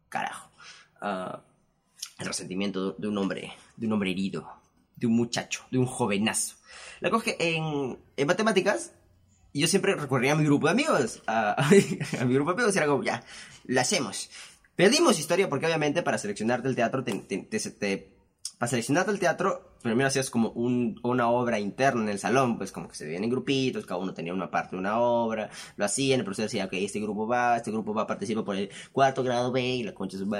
Carajo. 0.08 0.50
Ah, 1.00 1.42
el 2.18 2.26
resentimiento 2.26 2.92
de 2.92 3.08
un 3.08 3.18
hombre, 3.18 3.52
de 3.76 3.86
un 3.86 3.92
hombre 3.92 4.10
herido, 4.10 4.50
de 4.94 5.06
un 5.06 5.14
muchacho, 5.14 5.64
de 5.70 5.78
un 5.78 5.86
jovenazo. 5.86 6.56
La 7.00 7.10
cosa 7.10 7.30
es 7.30 7.36
que 7.36 7.56
en, 7.56 7.98
en 8.16 8.26
matemáticas 8.26 8.92
yo 9.52 9.66
siempre 9.68 9.94
recurría 9.94 10.32
a 10.32 10.36
mi 10.36 10.44
grupo 10.44 10.66
de 10.66 10.72
amigos, 10.72 11.22
a, 11.26 11.52
a 12.20 12.24
mi 12.24 12.34
grupo 12.34 12.52
de 12.52 12.54
amigos, 12.54 12.74
y 12.74 12.78
era 12.78 12.86
como, 12.86 13.02
ya, 13.02 13.22
lo 13.64 13.80
hacemos. 13.80 14.30
Perdimos 14.76 15.18
historia 15.18 15.48
porque 15.48 15.66
obviamente 15.66 16.02
para 16.02 16.18
seleccionarte 16.18 16.68
el 16.68 16.76
teatro, 16.76 17.02
te, 17.02 17.12
te- 17.14 17.38
te- 17.38 17.70
te- 17.70 18.16
para 18.58 18.68
seleccionarte 18.70 19.10
el 19.10 19.18
teatro, 19.18 19.76
primero 19.82 20.06
hacías 20.08 20.30
como 20.30 20.50
un- 20.50 20.98
una 21.02 21.28
obra 21.30 21.58
interna 21.58 22.02
en 22.02 22.08
el 22.10 22.18
salón, 22.18 22.56
pues 22.58 22.72
como 22.72 22.88
que 22.88 22.94
se 22.94 23.04
veían 23.06 23.24
en 23.24 23.30
grupitos, 23.30 23.84
cada 23.86 24.00
uno 24.00 24.14
tenía 24.14 24.32
una 24.34 24.50
parte 24.50 24.76
de 24.76 24.80
una 24.80 24.98
obra, 25.00 25.50
lo 25.76 25.84
hacían, 25.84 26.20
el 26.20 26.24
profesor 26.24 26.44
decía, 26.46 26.66
ok, 26.66 26.72
este 26.74 27.00
grupo 27.00 27.26
va, 27.26 27.56
este 27.56 27.70
grupo 27.70 27.92
va 27.94 28.02
a 28.02 28.06
participar 28.06 28.44
por 28.44 28.56
el 28.56 28.70
cuarto 28.92 29.22
grado 29.22 29.50
B 29.52 29.62
y 29.62 29.82
la 29.82 29.94
concha 29.94 30.16
su. 30.18 30.30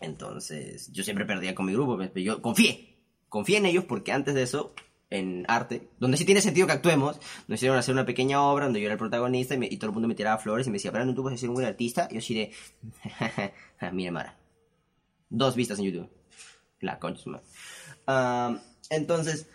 Entonces, 0.00 0.92
yo 0.92 1.02
siempre 1.02 1.24
perdía 1.24 1.54
con 1.54 1.66
mi 1.66 1.72
grupo, 1.72 1.96
pues, 1.96 2.10
pero 2.12 2.24
yo 2.24 2.42
confié, 2.42 2.98
confié 3.28 3.58
en 3.58 3.66
ellos 3.66 3.84
porque 3.84 4.12
antes 4.12 4.34
de 4.34 4.42
eso, 4.42 4.74
en 5.10 5.44
arte, 5.48 5.88
donde 5.98 6.16
sí 6.18 6.24
tiene 6.24 6.40
sentido 6.42 6.66
que 6.66 6.74
actuemos, 6.74 7.18
nos 7.46 7.58
hicieron 7.58 7.78
hacer 7.78 7.94
una 7.94 8.04
pequeña 8.04 8.42
obra 8.42 8.66
donde 8.66 8.80
yo 8.80 8.86
era 8.86 8.92
el 8.94 8.98
protagonista 8.98 9.54
y, 9.54 9.58
me- 9.58 9.66
y 9.70 9.76
todo 9.78 9.88
el 9.90 9.94
mundo 9.94 10.06
me 10.08 10.14
tiraba 10.14 10.38
flores 10.38 10.66
y 10.66 10.70
me 10.70 10.74
decía, 10.76 10.90
Brandon, 10.90 11.14
tú 11.14 11.22
vas 11.22 11.34
a 11.34 11.38
ser 11.38 11.48
un 11.48 11.54
buen 11.54 11.66
artista. 11.66 12.08
Y 12.10 12.14
yo 12.14 12.18
así 12.18 12.34
de, 12.34 12.52
mire, 13.92 14.10
Mara, 14.10 14.38
dos 15.30 15.54
vistas 15.56 15.78
en 15.78 15.86
YouTube. 15.86 16.10
La 16.80 16.98
concha. 16.98 17.24
Ah, 18.06 18.60
entonces, 18.90 19.48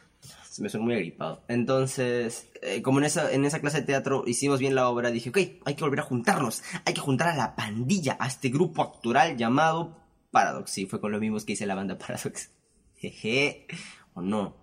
me 0.60 0.70
suena 0.70 0.86
muy 0.86 0.96
agripado. 0.96 1.44
Entonces, 1.48 2.50
eh, 2.62 2.82
como 2.82 3.00
en 3.00 3.06
esa, 3.06 3.32
en 3.32 3.46
esa 3.46 3.60
clase 3.62 3.82
de 3.82 3.86
teatro 3.88 4.24
hicimos 4.28 4.60
bien 4.60 4.76
la 4.76 4.90
obra, 4.90 5.12
dije, 5.12 5.30
ok, 5.30 5.38
hay 5.66 5.76
que 5.76 5.84
volver 5.84 6.00
a 6.02 6.04
juntarnos. 6.04 6.64
Hay 6.86 6.94
que 6.94 7.02
juntar 7.02 7.30
a 7.30 7.36
la 7.36 7.56
pandilla, 7.56 8.18
a 8.20 8.28
este 8.28 8.50
grupo 8.50 8.82
actoral 8.82 9.38
llamado 9.38 10.00
Paradox. 10.32 10.72
Sí, 10.72 10.86
fue 10.86 11.00
con 11.00 11.12
los 11.12 11.22
mismos 11.22 11.46
que 11.46 11.54
hice 11.54 11.66
la 11.66 11.76
banda 11.76 11.98
Paradox. 11.98 12.50
Jeje. 12.98 13.68
O 14.16 14.22
no. 14.22 14.63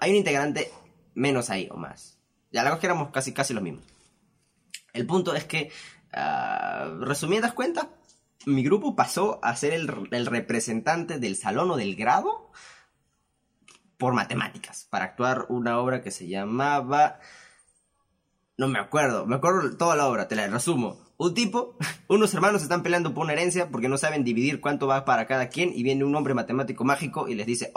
Hay 0.00 0.10
un 0.10 0.16
integrante 0.16 0.70
menos 1.14 1.50
ahí 1.50 1.68
o 1.70 1.76
más. 1.76 2.18
Ya 2.50 2.62
la 2.62 2.70
cosa 2.70 2.80
que 2.80 2.86
éramos 2.86 3.10
casi, 3.10 3.32
casi 3.32 3.54
los 3.54 3.62
mismos. 3.62 3.84
El 4.92 5.06
punto 5.06 5.34
es 5.34 5.44
que, 5.44 5.70
uh, 6.14 7.04
resumidas 7.04 7.52
cuentas, 7.52 7.86
mi 8.46 8.62
grupo 8.62 8.94
pasó 8.94 9.38
a 9.42 9.54
ser 9.56 9.72
el, 9.72 10.08
el, 10.10 10.26
representante 10.26 11.18
del 11.18 11.36
salón 11.36 11.70
o 11.70 11.76
del 11.76 11.96
grado 11.96 12.50
por 13.96 14.14
matemáticas, 14.14 14.86
para 14.90 15.04
actuar 15.06 15.46
una 15.48 15.78
obra 15.78 16.02
que 16.02 16.10
se 16.10 16.28
llamaba... 16.28 17.20
No 18.58 18.68
me 18.68 18.78
acuerdo, 18.78 19.26
me 19.26 19.36
acuerdo 19.36 19.76
toda 19.76 19.96
la 19.96 20.06
obra, 20.06 20.28
te 20.28 20.36
la 20.36 20.46
resumo. 20.46 20.98
Un 21.16 21.34
tipo, 21.34 21.76
unos 22.08 22.34
hermanos 22.34 22.62
están 22.62 22.82
peleando 22.82 23.14
por 23.14 23.24
una 23.24 23.32
herencia 23.32 23.70
porque 23.70 23.88
no 23.88 23.96
saben 23.96 24.24
dividir 24.24 24.60
cuánto 24.60 24.86
va 24.86 25.04
para 25.04 25.26
cada 25.26 25.48
quien 25.48 25.72
y 25.74 25.82
viene 25.82 26.04
un 26.04 26.14
hombre 26.14 26.34
matemático 26.34 26.84
mágico 26.84 27.28
y 27.28 27.34
les 27.34 27.46
dice, 27.46 27.72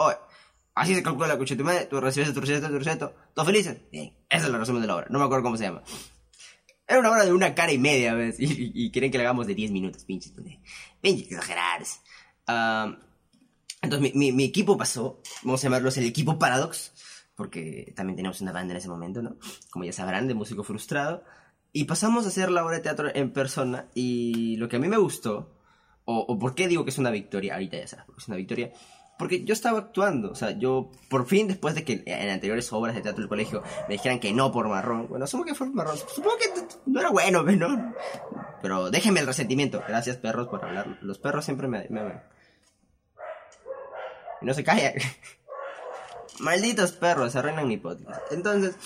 así 0.76 0.94
se 0.94 1.02
calcula 1.02 1.26
la 1.26 1.38
cucha 1.38 1.56
tu 1.56 1.64
madre, 1.64 1.86
tú 1.86 2.00
recibes 2.00 2.32
tu 2.32 2.40
receta, 2.40 2.68
tu 2.68 2.78
receta, 2.78 3.12
¿todos 3.34 3.48
felices? 3.48 3.78
Bien, 3.90 4.14
esa 4.28 4.46
es 4.46 4.52
la 4.52 4.58
resumen 4.58 4.82
de 4.82 4.88
la 4.88 4.96
obra, 4.96 5.06
no 5.10 5.18
me 5.18 5.24
acuerdo 5.24 5.42
cómo 5.42 5.56
se 5.56 5.64
llama. 5.64 5.82
Era 6.86 7.00
una 7.00 7.10
obra 7.10 7.24
de 7.24 7.32
una 7.32 7.54
cara 7.54 7.72
y 7.72 7.78
media, 7.78 8.14
¿ves? 8.14 8.36
Y, 8.40 8.72
y, 8.74 8.90
quieren 8.92 9.10
que 9.10 9.18
la 9.18 9.24
hagamos 9.24 9.46
de 9.46 9.54
10 9.54 9.72
minutos, 9.72 10.04
pinches, 10.04 10.32
pinches 11.00 11.26
exagerados. 11.32 12.00
Uh, 12.46 12.94
entonces 13.82 14.14
mi, 14.14 14.18
mi, 14.18 14.32
mi, 14.32 14.44
equipo 14.44 14.76
pasó, 14.76 15.20
vamos 15.42 15.62
a 15.62 15.64
llamarlos 15.64 15.96
el 15.96 16.04
equipo 16.04 16.38
Paradox, 16.38 16.92
porque 17.34 17.92
también 17.96 18.16
teníamos 18.16 18.40
una 18.42 18.52
banda 18.52 18.72
en 18.74 18.78
ese 18.78 18.88
momento, 18.88 19.22
¿no? 19.22 19.36
Como 19.70 19.84
ya 19.84 19.92
sabrán, 19.92 20.28
de 20.28 20.34
músico 20.34 20.62
frustrado. 20.62 21.24
Y 21.72 21.84
pasamos 21.84 22.26
a 22.26 22.28
hacer 22.28 22.50
la 22.50 22.64
obra 22.64 22.76
de 22.76 22.82
teatro 22.82 23.10
en 23.14 23.32
persona 23.32 23.88
y 23.94 24.56
lo 24.56 24.68
que 24.68 24.76
a 24.76 24.78
mí 24.78 24.88
me 24.88 24.96
gustó, 24.98 25.58
o, 26.04 26.18
o 26.18 26.38
por 26.38 26.54
qué 26.54 26.68
digo 26.68 26.84
que 26.84 26.90
es 26.90 26.98
una 26.98 27.10
victoria, 27.10 27.54
ahorita 27.54 27.78
ya 27.78 27.88
sabes, 27.88 28.04
porque 28.06 28.20
es 28.20 28.28
una 28.28 28.36
victoria, 28.36 28.72
porque 29.18 29.44
yo 29.44 29.52
estaba 29.52 29.78
actuando, 29.78 30.30
o 30.30 30.34
sea, 30.34 30.50
yo 30.50 30.90
por 31.08 31.26
fin 31.26 31.48
después 31.48 31.74
de 31.74 31.84
que 31.84 32.02
en 32.04 32.28
anteriores 32.28 32.72
obras 32.72 32.94
de 32.94 33.00
teatro 33.00 33.22
del 33.22 33.28
colegio 33.28 33.62
me 33.88 33.94
dijeran 33.94 34.20
que 34.20 34.32
no 34.32 34.52
por 34.52 34.68
marrón, 34.68 35.08
bueno, 35.08 35.24
asumo 35.24 35.44
que 35.44 35.54
fue 35.54 35.66
por 35.68 35.76
marrón, 35.76 35.96
supongo 35.96 36.36
que 36.36 36.62
no 36.86 37.00
era 37.00 37.10
bueno, 37.10 37.42
¿no? 37.42 37.94
Pero 38.62 38.90
déjenme 38.90 39.20
el 39.20 39.26
resentimiento, 39.26 39.82
gracias 39.86 40.16
perros 40.16 40.48
por 40.48 40.64
hablar, 40.64 40.98
los 41.00 41.18
perros 41.18 41.44
siempre 41.44 41.68
me, 41.68 41.86
me 41.88 42.20
no 44.42 44.54
se 44.54 44.64
callan. 44.64 44.94
Malditos 46.40 46.92
perros, 46.92 47.34
arruinan 47.36 47.66
mi 47.66 47.78
podcast. 47.78 48.20
Entonces, 48.30 48.76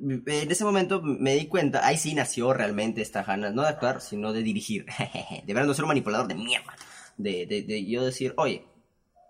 en 0.00 0.50
ese 0.50 0.64
momento 0.64 1.00
me 1.02 1.34
di 1.34 1.46
cuenta, 1.46 1.86
ahí 1.86 1.96
sí 1.96 2.14
nació 2.14 2.52
realmente 2.52 3.00
esta 3.00 3.22
ganas, 3.22 3.54
no 3.54 3.62
de 3.62 3.68
actuar, 3.68 4.00
sino 4.00 4.32
de 4.32 4.42
dirigir. 4.42 4.86
de 5.46 5.54
no 5.54 5.74
ser 5.74 5.84
un 5.84 5.88
manipulador 5.88 6.26
de 6.26 6.34
mierda. 6.34 6.74
De, 7.16 7.46
de, 7.46 7.62
de, 7.62 7.86
yo 7.86 8.04
decir, 8.04 8.34
oye, 8.36 8.64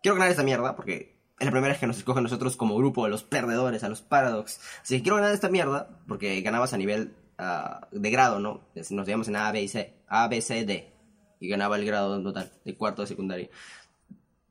quiero 0.03 0.17
ganar 0.17 0.31
esta 0.31 0.43
mierda 0.43 0.77
porque 0.77 1.17
es 1.39 1.45
la 1.45 1.51
primera 1.51 1.73
vez 1.73 1.81
que 1.81 1.87
nos 1.87 1.99
escogen 1.99 2.23
nosotros 2.23 2.57
como 2.57 2.77
grupo, 2.77 3.05
a 3.05 3.09
los 3.09 3.25
perdedores, 3.25 3.83
a 3.85 3.89
los 3.89 4.03
paradox. 4.03 4.61
Así 4.83 4.97
que 4.97 5.03
quiero 5.03 5.17
ganar 5.17 5.33
esta 5.33 5.49
mierda 5.49 6.01
porque 6.07 6.41
ganabas 6.41 6.73
a 6.73 6.79
nivel 6.79 7.15
uh, 7.39 7.85
de 7.91 8.11
grado, 8.11 8.39
¿no? 8.39 8.61
Nos 8.91 9.07
llevamos 9.07 9.29
en 9.29 9.37
A, 9.37 9.51
B 9.51 9.63
y 9.63 9.69
C. 9.69 9.95
A, 10.09 10.29
B, 10.29 10.41
C, 10.41 10.65
D. 10.65 10.93
Y 11.41 11.49
ganaba 11.49 11.77
el 11.77 11.85
grado 11.85 12.17
en 12.17 12.23
total, 12.23 12.53
de 12.65 12.77
cuarto 12.77 13.03
de 13.03 13.09
secundaria. 13.09 13.51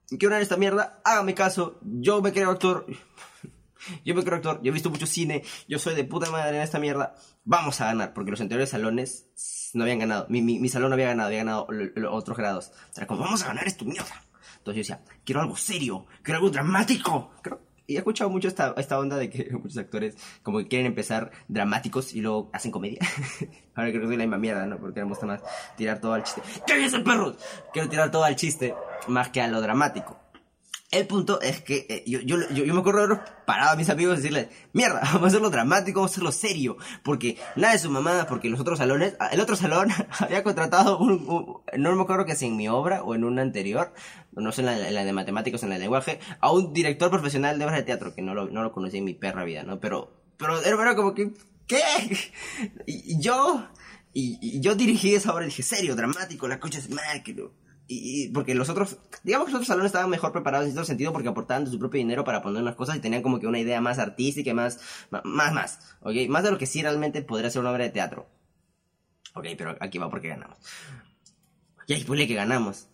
Quiero 0.10 0.30
ganar 0.30 0.42
esta 0.42 0.58
mierda, 0.58 1.00
hágame 1.06 1.34
caso, 1.34 1.80
yo 1.82 2.22
me 2.22 2.34
creo 2.34 2.52
actor. 2.52 2.86
Yo 4.06 4.16
me 4.16 4.24
creo 4.24 4.38
actor, 4.38 4.60
yo 4.62 4.70
he 4.70 4.74
visto 4.74 4.90
mucho 4.90 5.06
cine, 5.06 5.44
yo 5.68 5.80
soy 5.80 5.96
de 5.96 6.04
puta 6.04 6.30
madre 6.30 6.58
en 6.58 6.64
esta 6.64 6.80
mierda. 6.80 7.16
Vamos 7.44 7.82
a 7.82 7.86
ganar, 7.86 8.14
porque 8.14 8.32
los 8.32 8.42
anteriores 8.42 8.70
salones 8.70 9.72
no 9.74 9.84
habían 9.84 10.00
ganado. 10.00 10.26
Mi, 10.30 10.42
mi, 10.42 10.60
mi 10.60 10.70
salón 10.70 10.90
no 10.90 10.96
había 10.96 11.08
ganado, 11.08 11.28
había 11.28 11.40
ganado 11.40 11.68
otros 12.12 12.38
grados. 12.38 12.72
O 13.02 13.08
como 13.08 13.22
vamos 13.22 13.44
a 13.44 13.48
ganar 13.48 13.68
esto 13.68 13.86
mierda. 13.86 14.24
Entonces 14.58 14.88
yo 14.88 14.96
decía, 14.96 15.06
quiero 15.26 15.42
algo 15.42 15.56
serio, 15.56 16.06
quiero 16.22 16.38
algo 16.38 16.52
dramático. 16.52 17.32
Creo, 17.42 17.62
y 17.92 17.96
he 17.96 17.98
escuchado 17.98 18.30
mucho 18.30 18.48
esta, 18.48 18.74
esta 18.78 18.98
onda 18.98 19.18
de 19.18 19.30
que 19.30 19.50
muchos 19.52 19.78
actores 19.78 20.16
como 20.44 20.60
que 20.60 20.68
quieren 20.70 20.88
empezar 20.88 21.32
dramáticos 21.50 22.14
y 22.14 22.22
luego 22.22 22.50
hacen 22.54 22.72
comedia. 22.72 23.00
Ahora 23.76 23.90
creo 23.90 24.02
que 24.02 24.08
soy 24.08 24.18
la 24.18 24.24
misma 24.24 24.38
mierda, 24.38 24.66
¿no? 24.66 24.78
Porque 24.78 25.02
me 25.02 25.08
gusta 25.08 25.26
más 25.26 25.42
tirar 25.76 26.00
todo 26.00 26.14
al 26.14 26.24
chiste. 26.24 26.42
¿Qué 26.66 26.86
es 26.86 26.94
el 26.94 27.04
perro? 27.04 27.36
Quiero 27.74 27.90
tirar 27.90 28.10
todo 28.10 28.24
al 28.24 28.38
chiste 28.38 28.74
más 29.10 29.30
que 29.30 29.42
a 29.42 29.48
lo 29.48 29.60
dramático. 29.60 30.21
El 30.92 31.08
punto 31.08 31.40
es 31.40 31.62
que 31.62 31.86
eh, 31.88 32.04
yo, 32.06 32.20
yo, 32.20 32.38
yo, 32.50 32.74
me 32.74 32.82
acuerdo 32.82 33.08
de 33.08 33.22
parado 33.46 33.72
a 33.72 33.76
mis 33.78 33.90
amigos 33.90 34.16
y 34.16 34.18
decirles, 34.18 34.48
mierda, 34.74 35.00
vamos 35.06 35.24
a 35.24 35.28
hacerlo 35.28 35.50
dramático, 35.50 36.02
vamos 36.02 36.12
a 36.12 36.14
hacerlo 36.14 36.34
serio, 36.34 36.76
porque 37.02 37.38
nada 37.56 37.74
de 37.74 37.80
su 37.80 37.90
mamá, 37.90 38.26
porque 38.28 38.50
los 38.50 38.60
otros 38.60 38.80
salones, 38.80 39.16
el 39.32 39.40
otro 39.40 39.56
salón 39.56 39.88
había 40.20 40.44
contratado 40.44 41.00
un, 41.00 41.64
no 41.78 41.96
me 41.96 42.02
acuerdo 42.02 42.26
que 42.26 42.36
si 42.36 42.48
en 42.48 42.58
mi 42.58 42.68
obra 42.68 43.04
o 43.04 43.16
en 43.16 43.24
una 43.24 43.42
anterior, 43.42 43.94
no 44.34 44.52
sé 44.52 44.62
en 44.62 44.66
la, 44.66 44.88
en 44.90 44.94
la 44.94 45.06
de 45.06 45.14
matemáticos, 45.14 45.64
en 45.64 45.70
la 45.70 45.76
de 45.76 45.82
lenguaje, 45.82 46.20
a 46.42 46.52
un 46.52 46.74
director 46.74 47.10
profesional 47.10 47.58
de 47.58 47.64
obras 47.64 47.78
de 47.78 47.84
teatro, 47.84 48.14
que 48.14 48.22
no 48.22 48.34
lo, 48.34 48.50
no 48.50 48.62
lo 48.62 48.74
conocí 48.74 48.98
en 48.98 49.06
mi 49.06 49.14
perra 49.14 49.46
vida, 49.46 49.64
¿no? 49.64 49.80
Pero, 49.80 50.12
pero 50.36 50.62
era 50.62 50.96
como 50.96 51.14
que, 51.14 51.32
¿qué? 51.68 51.80
Y, 52.86 53.18
yo, 53.22 53.66
y, 54.14 54.38
y, 54.42 54.60
yo 54.60 54.76
dirigí 54.76 55.16
esa 55.16 55.34
obra 55.34 55.46
y 55.46 55.48
dije, 55.48 55.64
serio, 55.64 55.96
dramático, 55.96 56.50
la 56.50 56.60
cocha 56.60 56.80
es 56.80 56.90
mal, 56.90 57.24
que 57.24 57.34
no 57.34 57.61
y, 57.94 58.30
porque 58.30 58.56
los 58.56 58.70
otros, 58.70 58.98
digamos 59.24 59.48
que 59.48 59.52
los 59.52 59.60
otros 59.60 59.68
salones 59.68 59.90
estaban 59.90 60.10
mejor 60.10 60.32
preparados 60.32 60.66
en 60.66 60.72
cierto 60.72 60.88
sentido 60.88 61.12
porque 61.12 61.28
aportaban 61.28 61.70
su 61.70 61.78
propio 61.78 61.98
dinero 61.98 62.24
para 62.24 62.42
poner 62.42 62.62
unas 62.62 62.76
cosas 62.76 62.96
y 62.96 63.00
tenían 63.00 63.22
como 63.22 63.40
que 63.40 63.48
una 63.48 63.60
idea 63.60 63.82
más 63.82 64.00
artística, 64.00 64.54
más, 64.54 64.80
más, 65.24 65.54
más, 65.54 65.80
ok, 66.02 66.16
más 66.30 66.44
de 66.44 66.52
lo 66.52 66.58
que 66.58 66.66
sí 66.66 66.82
realmente 66.82 67.22
podría 67.22 67.50
ser 67.50 67.62
una 67.62 67.72
obra 67.72 67.84
de 67.84 67.90
teatro. 67.90 68.28
Ok, 69.34 69.48
pero 69.58 69.76
aquí 69.80 69.98
va 69.98 70.10
porque 70.10 70.30
ganamos. 70.30 70.58
Y 71.88 71.94
ahí 71.94 72.04
ponle 72.04 72.28
que 72.28 72.36
ganamos. 72.36 72.88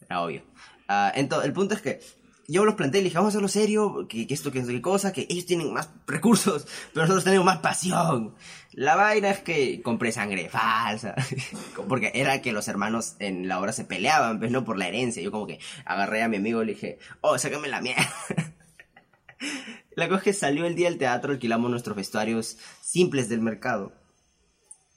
Era 0.00 0.22
obvio. 0.22 0.42
Uh, 0.88 1.10
entonces, 1.14 1.46
el 1.46 1.52
punto 1.52 1.74
es 1.74 1.82
que 1.82 2.00
yo 2.50 2.64
los 2.64 2.74
planteé 2.74 3.00
y 3.00 3.04
dije, 3.04 3.16
vamos 3.16 3.28
a 3.28 3.32
hacerlo 3.32 3.48
serio, 3.48 4.06
que, 4.08 4.26
que 4.26 4.34
esto, 4.34 4.50
que 4.50 4.58
esto, 4.58 4.72
que 4.72 4.82
cosa, 4.82 5.12
que 5.12 5.26
ellos 5.28 5.46
tienen 5.46 5.72
más 5.72 5.90
recursos, 6.06 6.66
pero 6.92 7.04
nosotros 7.04 7.24
tenemos 7.24 7.46
más 7.46 7.58
pasión. 7.58 8.34
La 8.72 8.96
vaina 8.96 9.30
es 9.30 9.40
que 9.40 9.82
compré 9.82 10.12
sangre 10.12 10.48
falsa, 10.48 11.14
porque 11.88 12.10
era 12.14 12.42
que 12.42 12.52
los 12.52 12.68
hermanos 12.68 13.16
en 13.18 13.46
la 13.46 13.60
obra 13.60 13.72
se 13.72 13.84
peleaban, 13.84 14.38
pues 14.38 14.50
no 14.50 14.64
por 14.64 14.78
la 14.78 14.88
herencia. 14.88 15.22
Yo 15.22 15.30
como 15.30 15.46
que 15.46 15.60
agarré 15.84 16.22
a 16.22 16.28
mi 16.28 16.36
amigo 16.36 16.62
y 16.62 16.66
le 16.66 16.72
dije, 16.72 16.98
oh, 17.20 17.38
sácame 17.38 17.68
la 17.68 17.80
mierda. 17.80 18.10
La 19.96 20.06
cosa 20.06 20.18
es 20.18 20.24
que 20.24 20.32
salió 20.32 20.66
el 20.66 20.76
día 20.76 20.88
del 20.88 20.98
teatro, 20.98 21.32
alquilamos 21.32 21.70
nuestros 21.70 21.96
vestuarios 21.96 22.58
simples 22.80 23.28
del 23.28 23.40
mercado. 23.40 23.92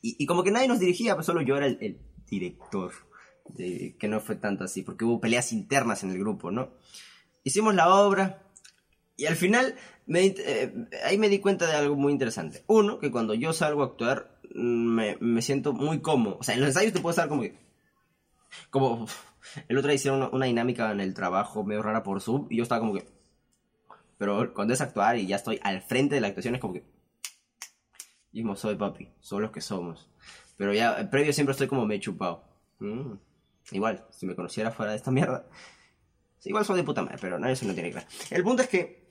Y, 0.02 0.16
y 0.20 0.26
como 0.28 0.44
que 0.44 0.52
nadie 0.52 0.68
nos 0.68 0.80
dirigía, 0.80 1.16
pues 1.16 1.26
solo 1.26 1.42
yo 1.42 1.58
era 1.58 1.66
el, 1.66 1.78
el 1.82 2.00
director. 2.30 2.92
De, 3.50 3.96
que 4.00 4.08
no 4.08 4.22
fue 4.22 4.36
tanto 4.36 4.64
así, 4.64 4.84
porque 4.84 5.04
hubo 5.04 5.20
peleas 5.20 5.52
internas 5.52 6.04
en 6.04 6.12
el 6.12 6.20
grupo, 6.20 6.52
¿no? 6.52 6.70
Hicimos 7.44 7.76
la 7.76 7.94
obra 7.94 8.44
y 9.16 9.26
al 9.26 9.36
final 9.36 9.76
me, 10.06 10.26
eh, 10.26 10.74
ahí 11.06 11.18
me 11.18 11.30
di 11.30 11.40
cuenta 11.40 11.68
de 11.68 11.76
algo 11.76 11.96
muy 11.96 12.12
interesante. 12.12 12.64
Uno, 12.68 13.00
que 13.00 13.12
cuando 13.12 13.34
yo 13.34 13.54
salgo 13.54 13.84
a 13.84 13.88
actuar 13.88 14.40
me, 14.54 15.18
me 15.20 15.42
siento 15.42 15.74
muy 15.74 16.02
cómodo. 16.02 16.38
O 16.40 16.44
sea, 16.44 16.56
en 16.56 16.62
los 16.62 16.70
ensayos 16.70 16.94
te 16.94 17.00
puedo 17.00 17.12
estar 17.12 17.30
como 17.30 17.42
que... 17.42 17.58
Como 18.70 19.08
el 19.68 19.78
otro 19.78 19.90
día 19.90 19.96
hicieron 19.96 20.22
una, 20.22 20.30
una, 20.30 20.46
dinámica 20.46 20.92
en 20.92 21.02
el 21.02 21.14
trabajo 21.14 21.64
medio 21.64 21.82
rara 21.82 22.04
por 22.04 22.22
Zoom 22.22 22.48
y 22.50 22.58
yo 22.58 22.64
estaba 22.64 22.82
como 22.82 22.94
que... 22.94 23.06
Pero 24.18 24.54
cuando 24.54 24.74
es 24.74 24.82
actuar 24.82 25.18
y 25.18 25.28
ya 25.28 25.36
estoy 25.36 25.60
al 25.64 25.82
frente 25.82 26.16
de 26.16 26.22
la 26.22 26.28
actuación 26.28 26.56
es 26.56 26.62
como 26.62 26.74
que... 26.74 26.84
Mismo 28.32 28.56
soy 28.56 28.76
papi, 28.76 29.10
somos 29.20 29.44
los 29.44 29.52
que 29.52 29.62
somos. 29.62 30.10
Pero 30.58 30.74
ya, 30.74 31.10
previo 31.10 31.34
siempre 31.34 31.52
estoy 31.52 31.68
como 31.68 31.86
me 31.86 31.96
he 31.96 32.00
chupado. 32.00 32.44
Mm. 32.80 33.14
Igual, 33.72 34.06
si 34.12 34.26
me 34.26 34.36
conociera 34.36 34.72
fuera 34.72 34.92
de 34.92 34.98
esta 34.98 35.12
mierda, 35.12 35.46
Igual 36.46 36.66
son 36.66 36.76
de 36.76 36.84
puta 36.84 37.02
madre, 37.02 37.18
pero 37.20 37.40
no, 37.40 37.48
eso 37.48 37.66
no 37.66 37.74
tiene 37.74 37.90
que 37.90 37.96
ver. 37.96 38.08
El 38.30 38.44
punto 38.44 38.64
es 38.64 38.70
que. 38.70 39.04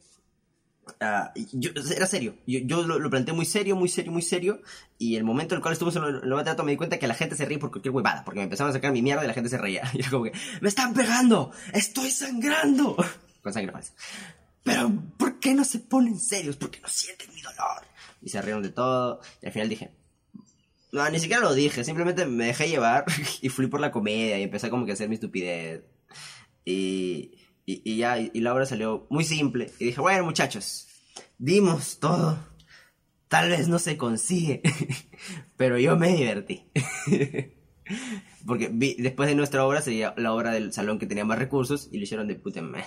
Uh, 1.01 1.39
yo, 1.53 1.71
era 1.95 2.07
serio. 2.07 2.35
Yo, 2.47 2.59
yo 2.61 2.83
lo, 2.83 2.99
lo, 2.99 3.09
planteé 3.09 3.33
muy 3.33 3.47
serio, 3.47 3.77
muy 3.77 3.89
serio, 3.89 4.13
muy 4.13 4.23
serio. 4.23 4.61
Y 4.99 5.17
el 5.17 5.25
momento 5.25 5.55
en 5.55 5.59
el 5.59 5.63
cual 5.63 5.73
estuve 5.73 5.91
en 5.97 6.33
el 6.33 6.45
teatro 6.45 6.65
me 6.65 6.73
di 6.73 6.77
cuenta 6.77 6.99
que 6.99 7.07
la 7.07 7.15
gente 7.15 7.37
se 7.37 7.45
ríe 7.45 7.59
por 7.59 7.71
cualquier 7.71 7.95
huevada. 7.95 8.25
Porque 8.25 8.41
me 8.41 8.45
empezaban 8.45 8.71
a 8.71 8.75
sacar 8.75 8.93
mi 8.93 9.03
mierda 9.03 9.25
y 9.25 9.29
la 9.29 9.35
gente 9.35 9.49
se 9.49 9.59
reía. 9.59 9.83
Y 9.95 10.01
era 10.01 10.11
como 10.11 10.25
que, 10.25 10.33
¡me 10.61 10.69
están 10.69 10.93
pegando! 10.93 11.53
¡Estoy 11.73 12.11
sangrando! 12.11 12.97
Con 13.43 13.53
sangre 13.53 13.73
falsa. 13.73 13.93
Pero, 14.63 14.93
¿por 15.17 15.41
qué 15.41 15.55
no 15.55 15.65
se 15.65 15.81
ponen 15.81 16.19
serios? 16.21 16.57
¿Por 16.57 16.71
qué 16.71 16.81
no 16.81 16.89
sienten 16.89 17.33
mi 17.35 17.41
dolor? 17.41 17.83
Y 18.21 18.29
se 18.29 18.41
rieron 18.41 18.63
de 18.63 18.71
todo. 18.71 19.21
Y 19.41 19.47
al 19.47 19.53
final 19.53 19.69
dije, 19.69 19.91
no, 20.93 21.09
ni 21.09 21.19
siquiera 21.19 21.43
lo 21.43 21.55
dije. 21.55 21.85
Simplemente 21.85 22.27
me 22.27 22.47
dejé 22.47 22.69
llevar 22.69 23.07
y 23.41 23.49
fui 23.49 23.67
por 23.67 23.81
la 23.81 23.91
comedia 23.91 24.39
y 24.39 24.43
empecé 24.43 24.71
como 24.71 24.85
que 24.85 24.93
a 24.93 24.95
hacer 24.95 25.09
mi 25.09 25.15
estupidez. 25.15 25.83
Y, 26.65 27.39
y, 27.67 27.83
y, 27.85 27.97
ya, 27.97 28.19
y 28.19 28.41
la 28.41 28.55
obra 28.55 28.67
salió 28.67 29.07
muy 29.11 29.25
simple. 29.25 29.71
Y 29.79 29.87
dije, 29.87 30.01
bueno, 30.01 30.25
muchachos, 30.25 30.89
dimos 31.39 31.99
todo. 31.99 32.39
Tal 33.29 33.49
vez 33.49 33.69
no 33.69 33.79
se 33.79 33.97
consigue, 33.97 34.63
pero 35.57 35.79
yo 35.79 35.97
me 35.97 36.15
divertí. 36.15 36.65
Porque 38.47 38.69
vi, 38.73 38.95
después 38.95 39.29
de 39.29 39.35
nuestra 39.35 39.65
obra 39.65 39.81
sería 39.81 40.15
la 40.17 40.33
obra 40.33 40.53
del 40.53 40.73
salón 40.73 40.99
que 40.99 41.07
tenía 41.07 41.25
más 41.25 41.39
recursos 41.39 41.89
y 41.91 41.99
lo 41.99 42.05
hicieron 42.05 42.29
de 42.29 42.35
puta 42.35 42.63
madre. 42.63 42.85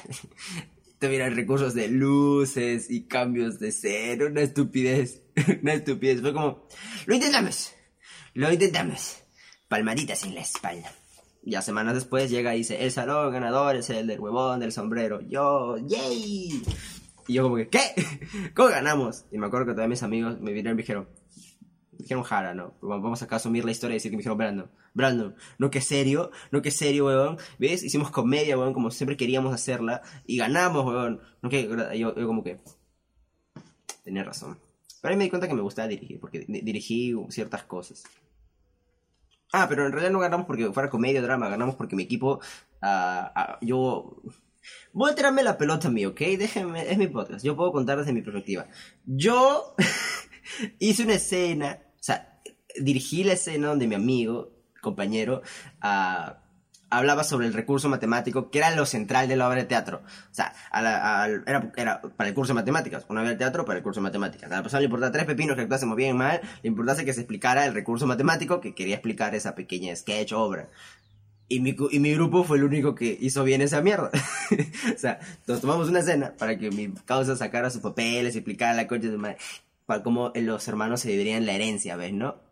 Tuvieron 1.00 1.36
recursos 1.36 1.74
de 1.74 1.90
luces 1.90 2.90
y 2.90 3.06
cambios 3.08 3.60
de 3.60 3.72
cero, 3.72 4.28
una 4.30 4.42
estupidez. 4.42 5.24
Una 5.62 5.74
estupidez. 5.74 6.22
Fue 6.22 6.34
como, 6.34 6.68
lo 7.06 7.16
intentamos, 7.16 7.74
lo 8.34 8.52
intentamos. 8.52 9.18
Palmaditas 9.68 10.24
en 10.24 10.36
la 10.36 10.42
espalda. 10.42 10.94
Ya 11.46 11.62
semanas 11.62 11.94
después 11.94 12.32
llega 12.32 12.56
y 12.56 12.60
dice, 12.60 12.84
el 12.84 12.92
salón 12.92 13.32
ganador 13.32 13.76
es 13.76 13.90
el 13.92 14.08
del 14.08 14.20
huevón 14.20 14.60
del 14.60 14.72
sombrero. 14.72 15.22
Yo, 15.22 15.78
yay. 15.78 16.64
Y 17.28 17.34
yo 17.34 17.44
como 17.44 17.56
que, 17.56 17.70
¿qué? 17.70 17.80
¿Cómo 18.56 18.70
ganamos? 18.70 19.26
Y 19.32 19.38
me 19.38 19.46
acuerdo 19.46 19.68
que 19.68 19.72
todavía 19.74 19.90
mis 19.90 20.04
amigos 20.04 20.40
me 20.42 20.54
vieron 20.54 20.72
y 20.72 20.76
me 20.76 20.82
dijeron, 20.82 21.08
me 21.92 22.00
dijeron 22.00 22.24
Jara, 22.24 22.56
¿no? 22.56 22.74
Vamos 22.82 23.22
acá 23.22 23.36
a 23.36 23.38
asumir 23.38 23.64
la 23.64 23.72
historia 23.72 23.94
y 23.94 23.98
decir 23.98 24.10
que 24.10 24.18
me 24.18 24.22
dijeron 24.22 24.40
Brandon. 24.40 24.72
Brandon, 24.96 25.36
no 25.60 25.70
que 25.70 25.82
serio, 25.82 26.32
no 26.52 26.64
que 26.64 26.72
serio, 26.72 27.06
weón. 27.06 27.38
¿Ves? 27.60 27.84
Hicimos 27.84 28.10
comedia, 28.10 28.58
weón, 28.58 28.74
como 28.74 28.90
siempre 28.90 29.16
queríamos 29.16 29.54
hacerla. 29.54 30.02
Y 30.26 30.38
ganamos, 30.38 30.84
weón. 30.86 31.22
No 31.44 31.50
que, 31.50 31.68
yo, 31.68 32.16
yo 32.16 32.28
como 32.28 32.44
que... 32.44 32.60
Tenía 34.04 34.24
razón. 34.24 34.58
Pero 35.02 35.12
ahí 35.12 35.18
me 35.18 35.26
di 35.26 35.30
cuenta 35.30 35.48
que 35.48 35.54
me 35.54 35.62
gustaba 35.62 35.88
dirigir, 35.88 36.20
porque 36.20 36.46
dirigí 36.48 37.16
ciertas 37.30 37.64
cosas. 37.64 38.04
Ah, 39.52 39.68
pero 39.70 39.86
en 39.86 39.92
realidad 39.92 40.12
no 40.12 40.20
ganamos 40.20 40.46
porque 40.46 40.72
fuera 40.72 40.90
comedia 40.90 41.22
o 41.22 41.24
drama, 41.24 41.50
ganamos 41.50 41.76
porque 41.76 41.96
mi 41.96 42.04
equipo, 42.04 42.40
ah, 42.82 43.32
ah, 43.36 43.58
yo... 43.62 44.22
Tirarme 45.16 45.44
la 45.44 45.58
pelota 45.58 45.90
a 45.90 45.92
mí, 45.92 46.06
¿ok? 46.06 46.20
Déjenme, 46.20 46.92
es 46.92 46.98
mi 46.98 47.08
podcast, 47.08 47.46
yo 47.46 47.56
puedo 47.56 47.72
contar 47.72 48.00
desde 48.00 48.14
mi 48.14 48.22
perspectiva. 48.22 48.68
Yo 49.06 49.76
hice 50.80 51.04
una 51.04 51.14
escena, 51.14 51.80
o 52.00 52.04
sea, 52.04 52.42
dirigí 52.80 53.24
la 53.24 53.34
escena 53.34 53.68
donde 53.68 53.88
mi 53.88 53.96
amigo, 53.96 54.52
compañero, 54.82 55.42
uh, 55.84 56.32
hablaba 56.98 57.24
sobre 57.24 57.48
el 57.48 57.54
recurso 57.54 57.90
matemático, 57.90 58.50
que 58.50 58.60
era 58.60 58.76
lo 58.76 58.86
central 58.86 59.28
de 59.28 59.36
la 59.36 59.48
obra 59.48 59.58
de 59.58 59.66
teatro. 59.66 60.02
O 60.32 60.34
sea, 60.34 60.54
era, 60.74 62.02
para 62.02 62.30
el 62.30 62.36
curso 62.36 62.54
de 62.54 62.56
matemáticas, 62.56 63.06
una 63.10 63.22
obra 63.22 63.32
de 63.32 63.38
teatro 63.38 63.66
para 63.66 63.78
el 63.78 63.84
curso 63.84 64.00
de 64.00 64.04
matemáticas. 64.04 64.52
A 64.52 64.56
la 64.56 64.62
persona 64.62 64.80
le 64.80 64.86
importaba 64.86 65.12
tres 65.12 65.26
pepinos 65.26 65.56
que 65.56 65.64
actuásemos 65.64 65.96
bien 65.96 66.18
mal, 66.18 66.42
le 66.62 66.68
importaba 66.68 67.04
que 67.04 67.14
se 67.14 67.22
explicara 67.22 67.66
el 67.66 67.74
recurso 67.74 68.08
matemático 68.08 68.62
que 68.62 68.74
quería 68.74 68.96
explicar 68.96 69.36
esa 69.36 69.56
pequeña 69.56 69.96
sketch 69.96 70.34
obra. 70.34 70.70
Y 71.48 71.60
mi, 71.60 71.76
y 71.92 72.00
mi 72.00 72.14
grupo 72.14 72.44
fue 72.44 72.58
el 72.58 72.64
único 72.64 72.96
que 72.96 73.18
hizo 73.20 73.44
bien 73.44 73.62
esa 73.62 73.82
mierda. 73.82 74.10
o 74.96 74.98
sea, 74.98 75.20
nos 75.48 75.62
tomamos 75.62 75.90
una 75.90 76.00
escena 76.00 76.34
para 76.38 76.58
que 76.58 76.72
mi 76.72 76.92
causa 77.06 77.36
sacara 77.36 77.70
sus 77.70 77.82
papeles, 77.82 78.36
y 78.36 78.40
explicara 78.40 78.74
la 78.74 78.88
coche 78.88 79.10
de 79.10 79.18
madre, 79.18 79.38
para 79.86 80.02
cómo 80.02 80.32
los 80.34 80.68
hermanos 80.68 81.02
se 81.02 81.10
dividirían 81.10 81.46
la 81.46 81.54
herencia, 81.54 81.96
¿ves? 81.96 82.14
¿No? 82.14 82.44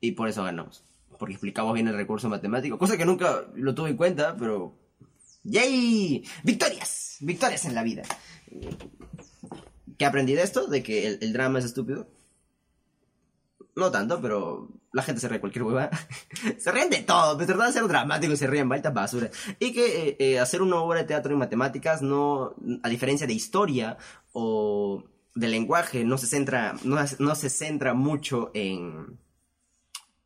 y 0.00 0.12
por 0.12 0.28
eso 0.28 0.44
ganamos 0.44 0.84
porque 1.18 1.34
explicamos 1.34 1.74
bien 1.74 1.88
el 1.88 1.96
recurso 1.96 2.28
matemático, 2.28 2.78
cosa 2.78 2.96
que 2.96 3.04
nunca 3.04 3.44
lo 3.54 3.74
tuve 3.74 3.90
en 3.90 3.96
cuenta, 3.96 4.36
pero... 4.36 4.78
¡Yay! 5.44 6.24
¡Victorias! 6.42 7.18
Victorias 7.20 7.64
en 7.66 7.74
la 7.74 7.82
vida. 7.82 8.02
¿Qué 9.98 10.04
aprendí 10.04 10.34
de 10.34 10.42
esto? 10.42 10.66
De 10.66 10.82
que 10.82 11.06
el, 11.06 11.32
drama 11.32 11.58
es 11.58 11.66
estúpido. 11.66 12.08
No 13.76 13.90
tanto, 13.90 14.20
pero 14.20 14.68
la 14.92 15.02
gente 15.02 15.20
se 15.20 15.28
ríe 15.28 15.40
cualquier 15.40 15.64
hueva. 15.64 15.90
se 16.58 16.72
ríen 16.72 16.90
de 16.90 17.02
todo, 17.02 17.36
pero 17.36 17.46
tratan 17.46 17.66
de 17.68 17.72
ser 17.72 17.88
dramático 17.88 18.32
y 18.32 18.36
se 18.36 18.46
ríen 18.46 18.68
vueltas 18.68 18.94
basura. 18.94 19.30
Y 19.58 19.72
que 19.72 20.08
eh, 20.08 20.16
eh, 20.18 20.38
hacer 20.40 20.62
una 20.62 20.76
obra 20.76 21.00
de 21.00 21.06
teatro 21.06 21.32
en 21.32 21.38
matemáticas 21.38 22.02
no, 22.02 22.54
a 22.82 22.88
diferencia 22.88 23.26
de 23.26 23.34
historia 23.34 23.98
o 24.32 25.04
de 25.34 25.48
lenguaje, 25.48 26.04
no 26.04 26.16
se 26.16 26.26
centra, 26.26 26.76
no 26.84 27.34
se 27.34 27.50
centra 27.50 27.92
mucho 27.92 28.50
en 28.54 29.18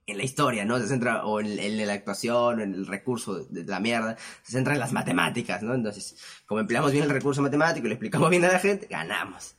en 0.09 0.17
la 0.17 0.25
historia, 0.25 0.65
¿no? 0.65 0.79
Se 0.79 0.88
centra 0.88 1.27
o 1.27 1.38
en, 1.38 1.87
la 1.87 1.93
actuación, 1.93 2.61
o 2.61 2.62
en 2.62 2.75
el 2.75 2.87
recurso 2.87 3.45
de, 3.45 3.65
la 3.65 3.79
mierda, 3.79 4.17
se 4.43 4.53
centra 4.53 4.73
en 4.73 4.81
las 4.81 4.93
matemáticas, 4.93 5.62
¿no? 5.62 5.75
Entonces, 5.75 6.17
como 6.47 6.61
empleamos 6.61 6.93
bien 6.93 7.05
el 7.05 7.11
recurso 7.11 7.43
matemático 7.43 7.87
y 7.87 7.91
le 7.91 7.95
explicamos 7.95 8.31
bien 8.31 8.43
a 8.47 8.49
la 8.49 8.59
gente, 8.59 8.87
ganamos. 8.88 9.55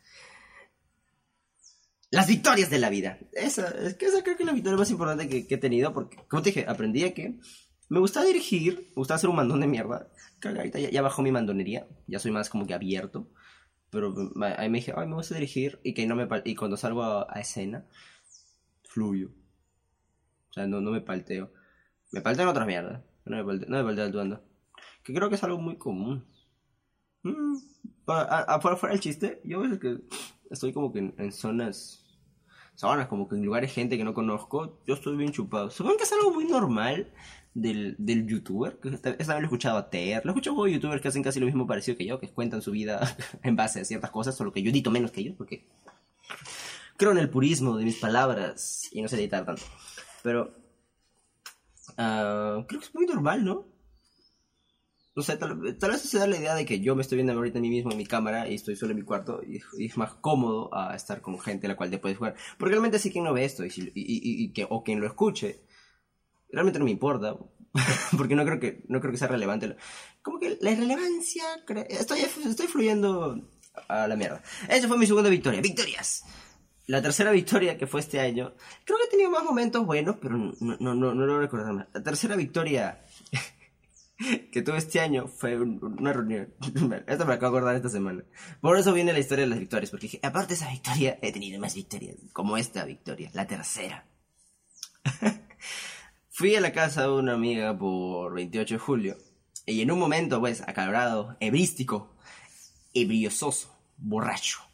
Las 2.10 2.28
victorias 2.28 2.72
de 2.72 2.80
la 2.80 2.90
vida. 2.90 3.20
Esa, 3.32 3.68
es 3.68 3.94
que 3.94 4.08
esa 4.08 4.24
creo 4.24 4.36
que 4.36 4.44
es 4.44 4.48
la 4.48 4.54
victoria 4.54 4.78
más 4.78 4.90
importante 4.90 5.30
que, 5.30 5.54
he 5.54 5.58
tenido, 5.60 5.94
porque, 5.94 6.18
como 6.28 6.42
te 6.42 6.50
dije, 6.50 6.66
aprendí 6.68 7.04
a 7.04 7.14
que 7.14 7.36
me 7.88 8.00
gustaba 8.00 8.26
dirigir, 8.26 8.88
me 8.90 8.96
gustaba 8.96 9.18
hacer 9.18 9.30
un 9.30 9.36
mandón 9.36 9.60
de 9.60 9.68
mierda. 9.68 10.08
ahorita 10.44 10.80
ya, 10.80 11.02
bajó 11.04 11.22
mi 11.22 11.32
mandonería, 11.32 11.88
ya 12.08 12.18
soy 12.18 12.32
más 12.32 12.50
como 12.50 12.66
que 12.66 12.74
abierto. 12.74 13.30
Pero 13.92 14.16
ahí 14.58 14.70
me 14.70 14.80
dije, 14.80 14.94
ay, 14.96 15.08
me 15.08 15.16
gusta 15.16 15.36
dirigir 15.36 15.80
y 15.84 15.94
que 15.94 16.08
no 16.08 16.16
me 16.16 16.28
y 16.46 16.56
cuando 16.56 16.76
salgo 16.76 17.04
a, 17.04 17.28
a 17.30 17.40
escena, 17.40 17.86
fluyo 18.84 19.32
o 20.50 20.54
sea, 20.54 20.68
no, 20.68 20.82
no 20.82 20.92
me 20.92 21.02
palteo. 21.02 21.52
Me 22.12 22.22
palteo 22.22 22.44
en 22.44 22.50
otras 22.50 22.68
mierdas. 22.68 23.02
No 23.26 23.38
me 23.38 23.44
palteo, 23.44 23.70
no 23.70 23.84
me 23.84 24.02
actuando. 24.02 24.44
Que 25.04 25.14
creo 25.14 25.30
que 25.30 25.36
es 25.36 25.44
algo 25.44 25.60
muy 25.60 25.78
común. 25.78 26.26
Mm, 27.24 27.56
afuera, 28.08 28.78
fuera 28.78 28.96
el 28.96 29.02
chiste, 29.02 29.42
yo 29.44 29.64
a 29.64 29.80
que 29.80 29.98
estoy 30.50 30.74
como 30.74 30.92
que 30.92 31.14
en, 31.18 31.32
zonas 31.32 32.06
zonas, 32.76 33.08
como 33.08 33.28
que 33.28 33.36
en 33.36 33.44
lugares 33.44 33.74
gente 33.74 33.98
que 33.98 34.06
no 34.06 34.14
conozco, 34.14 34.82
yo 34.88 34.94
estoy 34.94 35.18
bien 35.18 35.32
chupado. 35.32 35.70
Supongo 35.70 35.98
que 35.98 36.04
es 36.04 36.14
algo 36.14 36.32
muy 36.32 36.46
normal 36.46 37.12
del, 37.54 37.96
del 37.98 38.26
youtuber, 38.26 38.80
esta, 38.86 39.12
vez 39.12 39.28
lo 39.28 39.36
he 39.36 39.44
escuchado 39.44 39.78
a 39.78 39.90
Ter, 39.90 40.24
lo 40.24 40.32
he 40.32 40.34
escuchado 40.34 40.64
a 40.64 40.70
youtubers 40.70 41.02
que 41.02 41.10
hacen 41.10 41.24
casi 41.24 41.40
lo 41.40 41.46
mismo 41.46 41.68
parecido 41.68 41.98
que 41.98 42.06
yo, 42.06 42.20
que 42.20 42.30
cuentan 42.30 42.62
su 42.62 42.72
vida 42.72 43.02
en 43.44 43.56
base 43.56 43.82
a 43.82 43.86
ciertas 43.86 44.12
cosas, 44.12 44.36
solo 44.36 44.54
que 44.54 44.62
yo 44.62 44.72
edito 44.72 44.92
menos 44.92 45.12
que 45.12 45.22
ellos, 45.22 45.36
porque 45.38 45.68
creo 46.96 47.12
en 47.12 47.18
el 47.18 47.30
purismo 47.30 47.78
de 47.78 47.86
mis 47.86 47.98
palabras 47.98 48.90
y 48.92 49.02
no 49.02 49.08
sé 49.08 49.18
editar 49.18 49.46
tanto. 49.46 49.64
Pero 50.24 50.56
uh, 51.98 52.66
creo 52.66 52.80
que 52.80 52.86
es 52.86 52.96
muy 52.96 53.06
normal, 53.06 53.44
¿no? 53.44 53.68
No 55.16 55.24
sé, 55.24 55.36
tal, 55.36 55.58
vez 55.58 56.02
se 56.02 56.18
da 56.18 56.28
la 56.28 56.38
idea 56.38 56.56
de 56.56 56.66
que 56.66 56.80
yo 56.80 56.96
me 56.96 57.02
estoy 57.02 57.18
viendo 57.18 57.34
ahorita 57.34 57.60
a 57.60 57.62
mí 57.62 57.70
mismo 57.70 57.92
en 57.92 57.98
mi 57.98 58.06
cámara 58.06 58.48
y 58.48 58.56
estoy 58.56 58.78
solo 58.78 58.92
en 58.92 59.00
mi 59.00 59.04
cuarto 59.04 59.42
y, 59.46 59.60
es 59.86 59.98
más 59.98 60.14
cómodo 60.14 60.74
a 60.74 60.96
estar 60.96 61.20
con 61.22 61.38
gente 61.40 61.68
a 61.68 61.72
la 61.72 61.76
cual 61.76 61.90
te 61.90 61.98
puedes 61.98 62.18
jugar. 62.18 62.36
Porque 62.58 62.72
realmente 62.72 63.00
sí 63.00 63.12
quien 63.12 63.26
no 63.26 63.34
ve 63.34 63.44
esto 63.44 63.66
y, 63.66 63.72
y, 63.76 64.54
que, 64.54 64.66
o 64.70 64.84
quien 64.84 65.02
lo 65.02 65.08
escuche, 65.08 65.66
realmente 66.52 66.80
no 66.80 66.86
me 66.86 66.92
importa. 66.92 67.36
porque 68.18 68.36
no 68.36 68.46
creo 68.46 68.60
que 68.60 68.86
no 68.88 69.00
creo 69.02 69.12
que 69.12 69.18
sea 69.18 69.28
relevante. 69.28 69.76
Como 70.22 70.40
que 70.40 70.58
la 70.62 70.72
irrelevancia, 70.72 71.44
estoy, 71.90 72.20
estoy 72.22 72.68
fluyendo 72.68 73.46
a 73.88 74.08
la 74.08 74.16
mierda. 74.16 74.42
Esa 74.70 74.88
fue 74.88 74.98
mi 74.98 75.06
segunda 75.06 75.30
victoria. 75.30 75.62
¡Victorias! 75.62 76.24
La 76.90 77.04
tercera 77.04 77.30
victoria 77.30 77.78
que 77.78 77.86
fue 77.86 78.00
este 78.00 78.20
año, 78.20 78.56
creo 78.84 78.98
que 78.98 79.04
he 79.04 79.10
tenido 79.10 79.30
más 79.30 79.44
momentos 79.44 79.86
buenos, 79.86 80.16
pero 80.20 80.36
no, 80.36 80.56
no, 80.60 80.96
no, 80.96 81.14
no 81.14 81.26
lo 81.28 81.40
recuerdo 81.40 81.72
más. 81.72 81.86
La 81.94 82.02
tercera 82.02 82.36
victoria 82.36 83.06
que 84.52 84.64
tuve 84.64 84.80
este 84.80 85.00
año 85.00 85.28
fue 85.28 85.56
una 85.56 86.14
reunión. 86.14 86.52
Esto 87.06 87.28
me 87.28 87.34
acabo 87.36 87.54
de 87.54 87.60
acordar 87.60 87.76
esta 87.76 87.90
semana. 87.90 88.24
Por 88.60 88.76
eso 88.76 88.92
viene 88.92 89.14
la 89.14 89.20
historia 89.20 89.46
de 89.46 89.52
las 89.52 89.60
victorias, 89.60 89.92
porque 89.92 90.08
dije, 90.08 90.20
aparte 90.24 90.48
de 90.48 90.54
esa 90.56 90.72
victoria, 90.72 91.20
he 91.22 91.32
tenido 91.32 91.60
más 91.60 91.76
victorias, 91.76 92.16
como 92.34 92.58
esta 92.58 92.84
victoria, 92.86 93.30
la 93.36 93.46
tercera. 93.46 94.08
Fui 96.32 96.56
a 96.56 96.62
la 96.62 96.74
casa 96.74 97.04
de 97.04 97.12
una 97.12 97.34
amiga 97.34 97.78
por 97.78 98.34
28 98.34 98.74
de 98.74 98.80
julio, 98.80 99.18
y 99.68 99.82
en 99.82 99.92
un 99.92 100.00
momento, 100.00 100.40
pues, 100.40 100.68
acalorado, 100.68 101.38
ebrístico, 101.40 102.16
ebriososo, 102.96 103.78
borracho 104.00 104.69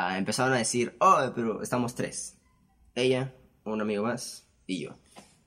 Ah, 0.00 0.16
empezaron 0.16 0.54
a 0.54 0.58
decir, 0.58 0.96
oh, 1.00 1.32
pero 1.34 1.60
estamos 1.60 1.96
tres. 1.96 2.38
Ella, 2.94 3.34
un 3.64 3.80
amigo 3.80 4.04
más 4.04 4.48
y 4.64 4.84
yo. 4.84 4.96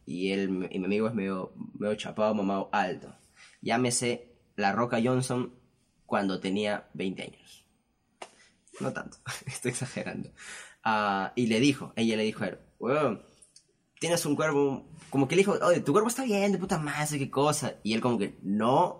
Y, 0.05 0.31
él, 0.33 0.67
y 0.69 0.77
mi 0.77 0.85
amigo 0.85 1.07
es 1.07 1.13
medio, 1.13 1.53
medio 1.79 1.95
chapado, 1.95 2.35
mamado, 2.35 2.67
alto. 2.73 3.15
Llámese 3.61 4.35
La 4.57 4.73
Roca 4.73 4.99
Johnson 5.01 5.53
cuando 6.05 6.41
tenía 6.41 6.89
20 6.95 7.23
años. 7.23 7.65
No 8.81 8.91
tanto, 8.91 9.19
estoy 9.45 9.71
exagerando. 9.71 10.31
Ah, 10.83 11.31
y 11.37 11.47
le 11.47 11.61
dijo, 11.61 11.93
ella 11.95 12.17
le 12.17 12.23
dijo 12.23 12.43
a 12.43 13.21
tienes 14.01 14.25
un 14.25 14.35
cuerpo, 14.35 14.85
como 15.09 15.29
que 15.29 15.37
le 15.37 15.43
dijo, 15.43 15.57
oye, 15.61 15.79
tu 15.79 15.93
cuerpo 15.93 16.09
está 16.09 16.25
bien, 16.25 16.51
de 16.51 16.57
puta 16.57 16.77
madre, 16.77 17.19
qué 17.19 17.29
cosa. 17.29 17.75
Y 17.83 17.93
él 17.93 18.01
como 18.01 18.17
que, 18.17 18.37
no, 18.41 18.99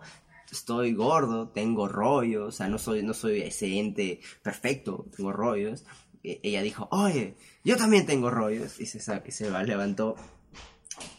estoy 0.52 0.94
gordo, 0.94 1.50
tengo 1.50 1.88
rollos, 1.88 2.48
o 2.48 2.52
sea, 2.52 2.68
no 2.68 2.78
soy, 2.78 3.04
no 3.04 3.14
soy 3.14 3.42
ese 3.42 3.80
ente 3.80 4.20
perfecto, 4.44 5.08
tengo 5.16 5.32
rollos. 5.32 5.86
E, 6.24 6.40
ella 6.44 6.62
dijo, 6.62 6.88
oye, 6.92 7.36
yo 7.64 7.78
también 7.78 8.06
tengo 8.06 8.30
rollos. 8.30 8.80
Y 8.80 8.86
se, 8.86 9.00
y 9.26 9.32
se 9.32 9.50
levantó 9.66 10.16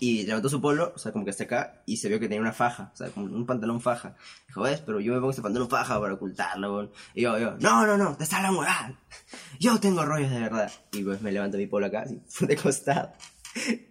y 0.00 0.24
levantó 0.24 0.48
su 0.48 0.60
polo, 0.60 0.92
o 0.94 0.98
sea, 0.98 1.12
como 1.12 1.24
que 1.24 1.30
hasta 1.30 1.44
acá, 1.44 1.82
y 1.86 1.96
se 1.96 2.08
vio 2.08 2.20
que 2.20 2.28
tenía 2.28 2.40
una 2.40 2.52
faja, 2.52 2.90
o 2.92 2.96
sea, 2.96 3.08
como 3.10 3.26
un 3.26 3.46
pantalón 3.46 3.80
faja. 3.80 4.16
Dijo, 4.46 4.62
ves, 4.62 4.80
pero 4.80 5.00
yo 5.00 5.12
me 5.12 5.18
pongo 5.18 5.30
este 5.30 5.42
pantalón 5.42 5.68
faja 5.68 6.00
para 6.00 6.14
ocultarlo, 6.14 6.90
Y 7.14 7.22
yo, 7.22 7.38
yo, 7.38 7.56
no, 7.58 7.86
no, 7.86 7.96
no, 7.96 8.16
te 8.16 8.24
está 8.24 8.42
la 8.42 8.52
mujer. 8.52 8.96
Yo 9.60 9.78
tengo 9.78 10.04
rollos 10.04 10.30
de 10.30 10.40
verdad. 10.40 10.70
Y 10.92 11.02
pues 11.02 11.22
me 11.22 11.32
levanto 11.32 11.56
mi 11.56 11.66
polo 11.66 11.86
acá, 11.86 12.02
así, 12.02 12.20
de 12.46 12.56
costado. 12.56 13.12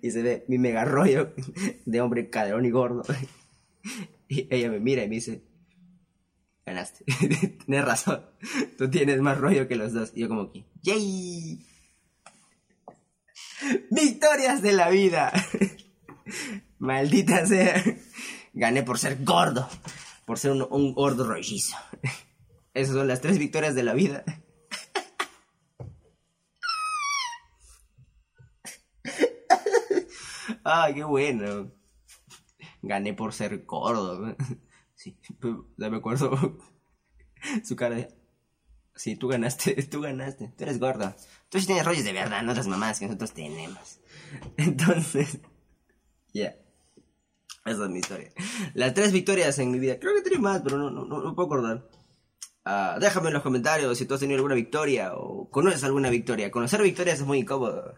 Y 0.02 0.12
se 0.12 0.22
ve 0.22 0.46
mi 0.48 0.58
mega 0.58 0.86
rollo 0.86 1.34
de 1.86 2.02
hombre 2.02 2.30
caderón 2.30 2.66
y 2.66 2.72
gordo. 2.72 3.04
Y 4.32 4.48
ella 4.50 4.72
me 4.72 4.80
mira 4.80 5.04
y 5.04 5.10
me 5.10 5.16
dice, 5.16 5.44
ganaste, 6.66 7.04
tienes 7.66 7.84
razón, 7.84 8.26
tú 8.78 8.90
tienes 8.90 9.20
más 9.20 9.38
rollo 9.38 9.68
que 9.68 9.76
los 9.76 9.92
dos. 9.92 10.14
Y 10.16 10.22
yo 10.22 10.30
como 10.30 10.54
que, 10.54 10.64
¡yay! 10.82 11.68
Victorias 13.90 14.62
de 14.62 14.72
la 14.72 14.90
vida. 14.90 15.34
Maldita 16.80 17.46
sea. 17.46 17.84
Gané 18.54 18.84
por 18.84 19.00
ser 19.00 19.22
gordo, 19.22 19.68
por 20.26 20.40
ser 20.40 20.52
un, 20.52 20.66
un 20.70 20.94
gordo 20.94 21.28
rollizo. 21.28 21.76
Esas 22.74 22.96
son 22.96 23.10
las 23.10 23.20
tres 23.20 23.38
victorias 23.38 23.76
de 23.76 23.84
la 23.84 23.94
vida. 23.94 24.24
Ay, 30.64 30.94
qué 30.94 31.04
bueno 31.04 31.81
gané 32.82 33.14
por 33.14 33.34
ser 33.34 33.66
gordo. 33.66 34.36
Sí, 34.94 35.18
ya 35.78 35.90
me 35.90 35.98
acuerdo 35.98 36.60
su 37.64 37.76
cara 37.76 37.96
de... 37.96 38.14
Sí, 38.94 39.16
tú 39.16 39.30
ganaste, 39.30 39.74
tú 39.90 40.02
ganaste. 40.02 40.54
Tú 40.56 40.64
eres 40.64 40.80
gordo. 40.80 41.16
Tú 41.50 41.60
sí 41.60 41.66
tienes 41.66 41.86
rollos 41.86 42.04
de 42.04 42.14
verdad, 42.14 42.44
no 42.44 42.52
otras 42.52 42.68
mamás 42.68 43.00
que 43.00 43.06
nosotros 43.06 43.32
tenemos. 43.32 44.00
Entonces, 44.58 45.40
ya. 46.34 46.56
Esa 47.66 47.84
es 47.86 47.90
mi 47.90 48.00
historia. 48.00 48.32
Las 48.74 48.94
tres 48.94 49.12
victorias 49.12 49.58
en 49.60 49.72
mi 49.72 49.80
vida. 49.80 50.00
Creo 50.00 50.14
que 50.14 50.22
tenía 50.22 50.40
más, 50.40 50.62
pero 50.62 50.78
no, 50.78 50.92
no, 50.92 51.06
no, 51.06 51.36
puedo 51.36 51.48
acordar. 51.48 51.90
Ah, 52.64 52.98
déjame 53.00 53.30
en 53.30 53.34
los 53.34 53.44
comentarios 53.44 53.98
si 53.98 54.06
tú 54.06 54.14
has 54.14 54.20
tenido 54.20 54.38
alguna 54.38 54.56
victoria 54.56 55.16
o 55.16 55.50
conoces 55.50 55.84
alguna 55.84 56.10
victoria. 56.10 56.52
Conocer 56.52 56.82
victorias 56.84 57.20
es 57.20 57.26
muy 57.26 57.40
incómodo. 57.40 57.98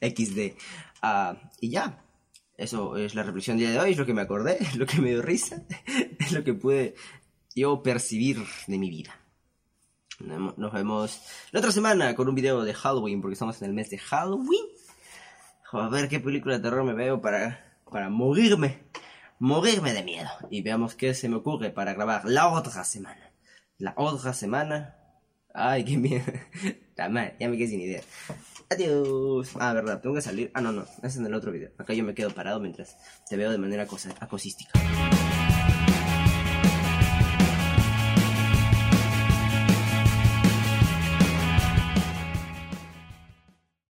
XD. 0.00 0.56
Ah, 1.02 1.36
y 1.60 1.70
ya. 1.70 2.05
Eso 2.56 2.96
es 2.96 3.14
la 3.14 3.22
reflexión 3.22 3.58
día 3.58 3.70
de 3.70 3.78
hoy, 3.78 3.92
es 3.92 3.98
lo 3.98 4.06
que 4.06 4.14
me 4.14 4.22
acordé, 4.22 4.56
es 4.60 4.76
lo 4.76 4.86
que 4.86 5.00
me 5.00 5.10
dio 5.10 5.22
risa, 5.22 5.62
es 6.18 6.32
lo 6.32 6.42
que 6.42 6.54
pude 6.54 6.94
yo 7.54 7.82
percibir 7.82 8.38
de 8.66 8.78
mi 8.78 8.90
vida. 8.90 9.20
Nos 10.18 10.72
vemos 10.72 11.20
la 11.52 11.60
otra 11.60 11.72
semana 11.72 12.14
con 12.14 12.26
un 12.28 12.34
video 12.34 12.64
de 12.64 12.72
Halloween, 12.72 13.20
porque 13.20 13.34
estamos 13.34 13.60
en 13.60 13.68
el 13.68 13.74
mes 13.74 13.90
de 13.90 13.98
Halloween. 13.98 14.64
A 15.72 15.88
ver 15.90 16.08
qué 16.08 16.20
película 16.20 16.56
de 16.56 16.62
terror 16.62 16.84
me 16.84 16.94
veo 16.94 17.20
para, 17.20 17.78
para 17.90 18.08
morirme, 18.08 18.84
morirme 19.38 19.92
de 19.92 20.02
miedo. 20.02 20.30
Y 20.48 20.62
veamos 20.62 20.94
qué 20.94 21.12
se 21.12 21.28
me 21.28 21.36
ocurre 21.36 21.70
para 21.70 21.92
grabar 21.92 22.24
la 22.24 22.48
otra 22.48 22.82
semana. 22.84 23.30
La 23.76 23.92
otra 23.98 24.32
semana. 24.32 24.96
Ay, 25.52 25.84
qué 25.84 25.98
miedo. 25.98 26.24
ya 26.96 27.08
me 27.10 27.36
quedé 27.36 27.68
sin 27.68 27.82
idea. 27.82 28.02
Adiós. 28.68 29.50
Ah, 29.60 29.72
verdad, 29.72 30.00
tengo 30.00 30.14
que 30.14 30.22
salir. 30.22 30.50
Ah, 30.54 30.60
no, 30.60 30.72
no, 30.72 30.84
es 31.02 31.16
en 31.16 31.26
el 31.26 31.34
otro 31.34 31.52
video. 31.52 31.70
Acá 31.78 31.94
yo 31.94 32.02
me 32.04 32.14
quedo 32.14 32.30
parado 32.30 32.58
mientras 32.60 32.96
te 33.28 33.36
veo 33.36 33.50
de 33.50 33.58
manera 33.58 33.86
acosística. 34.20 34.72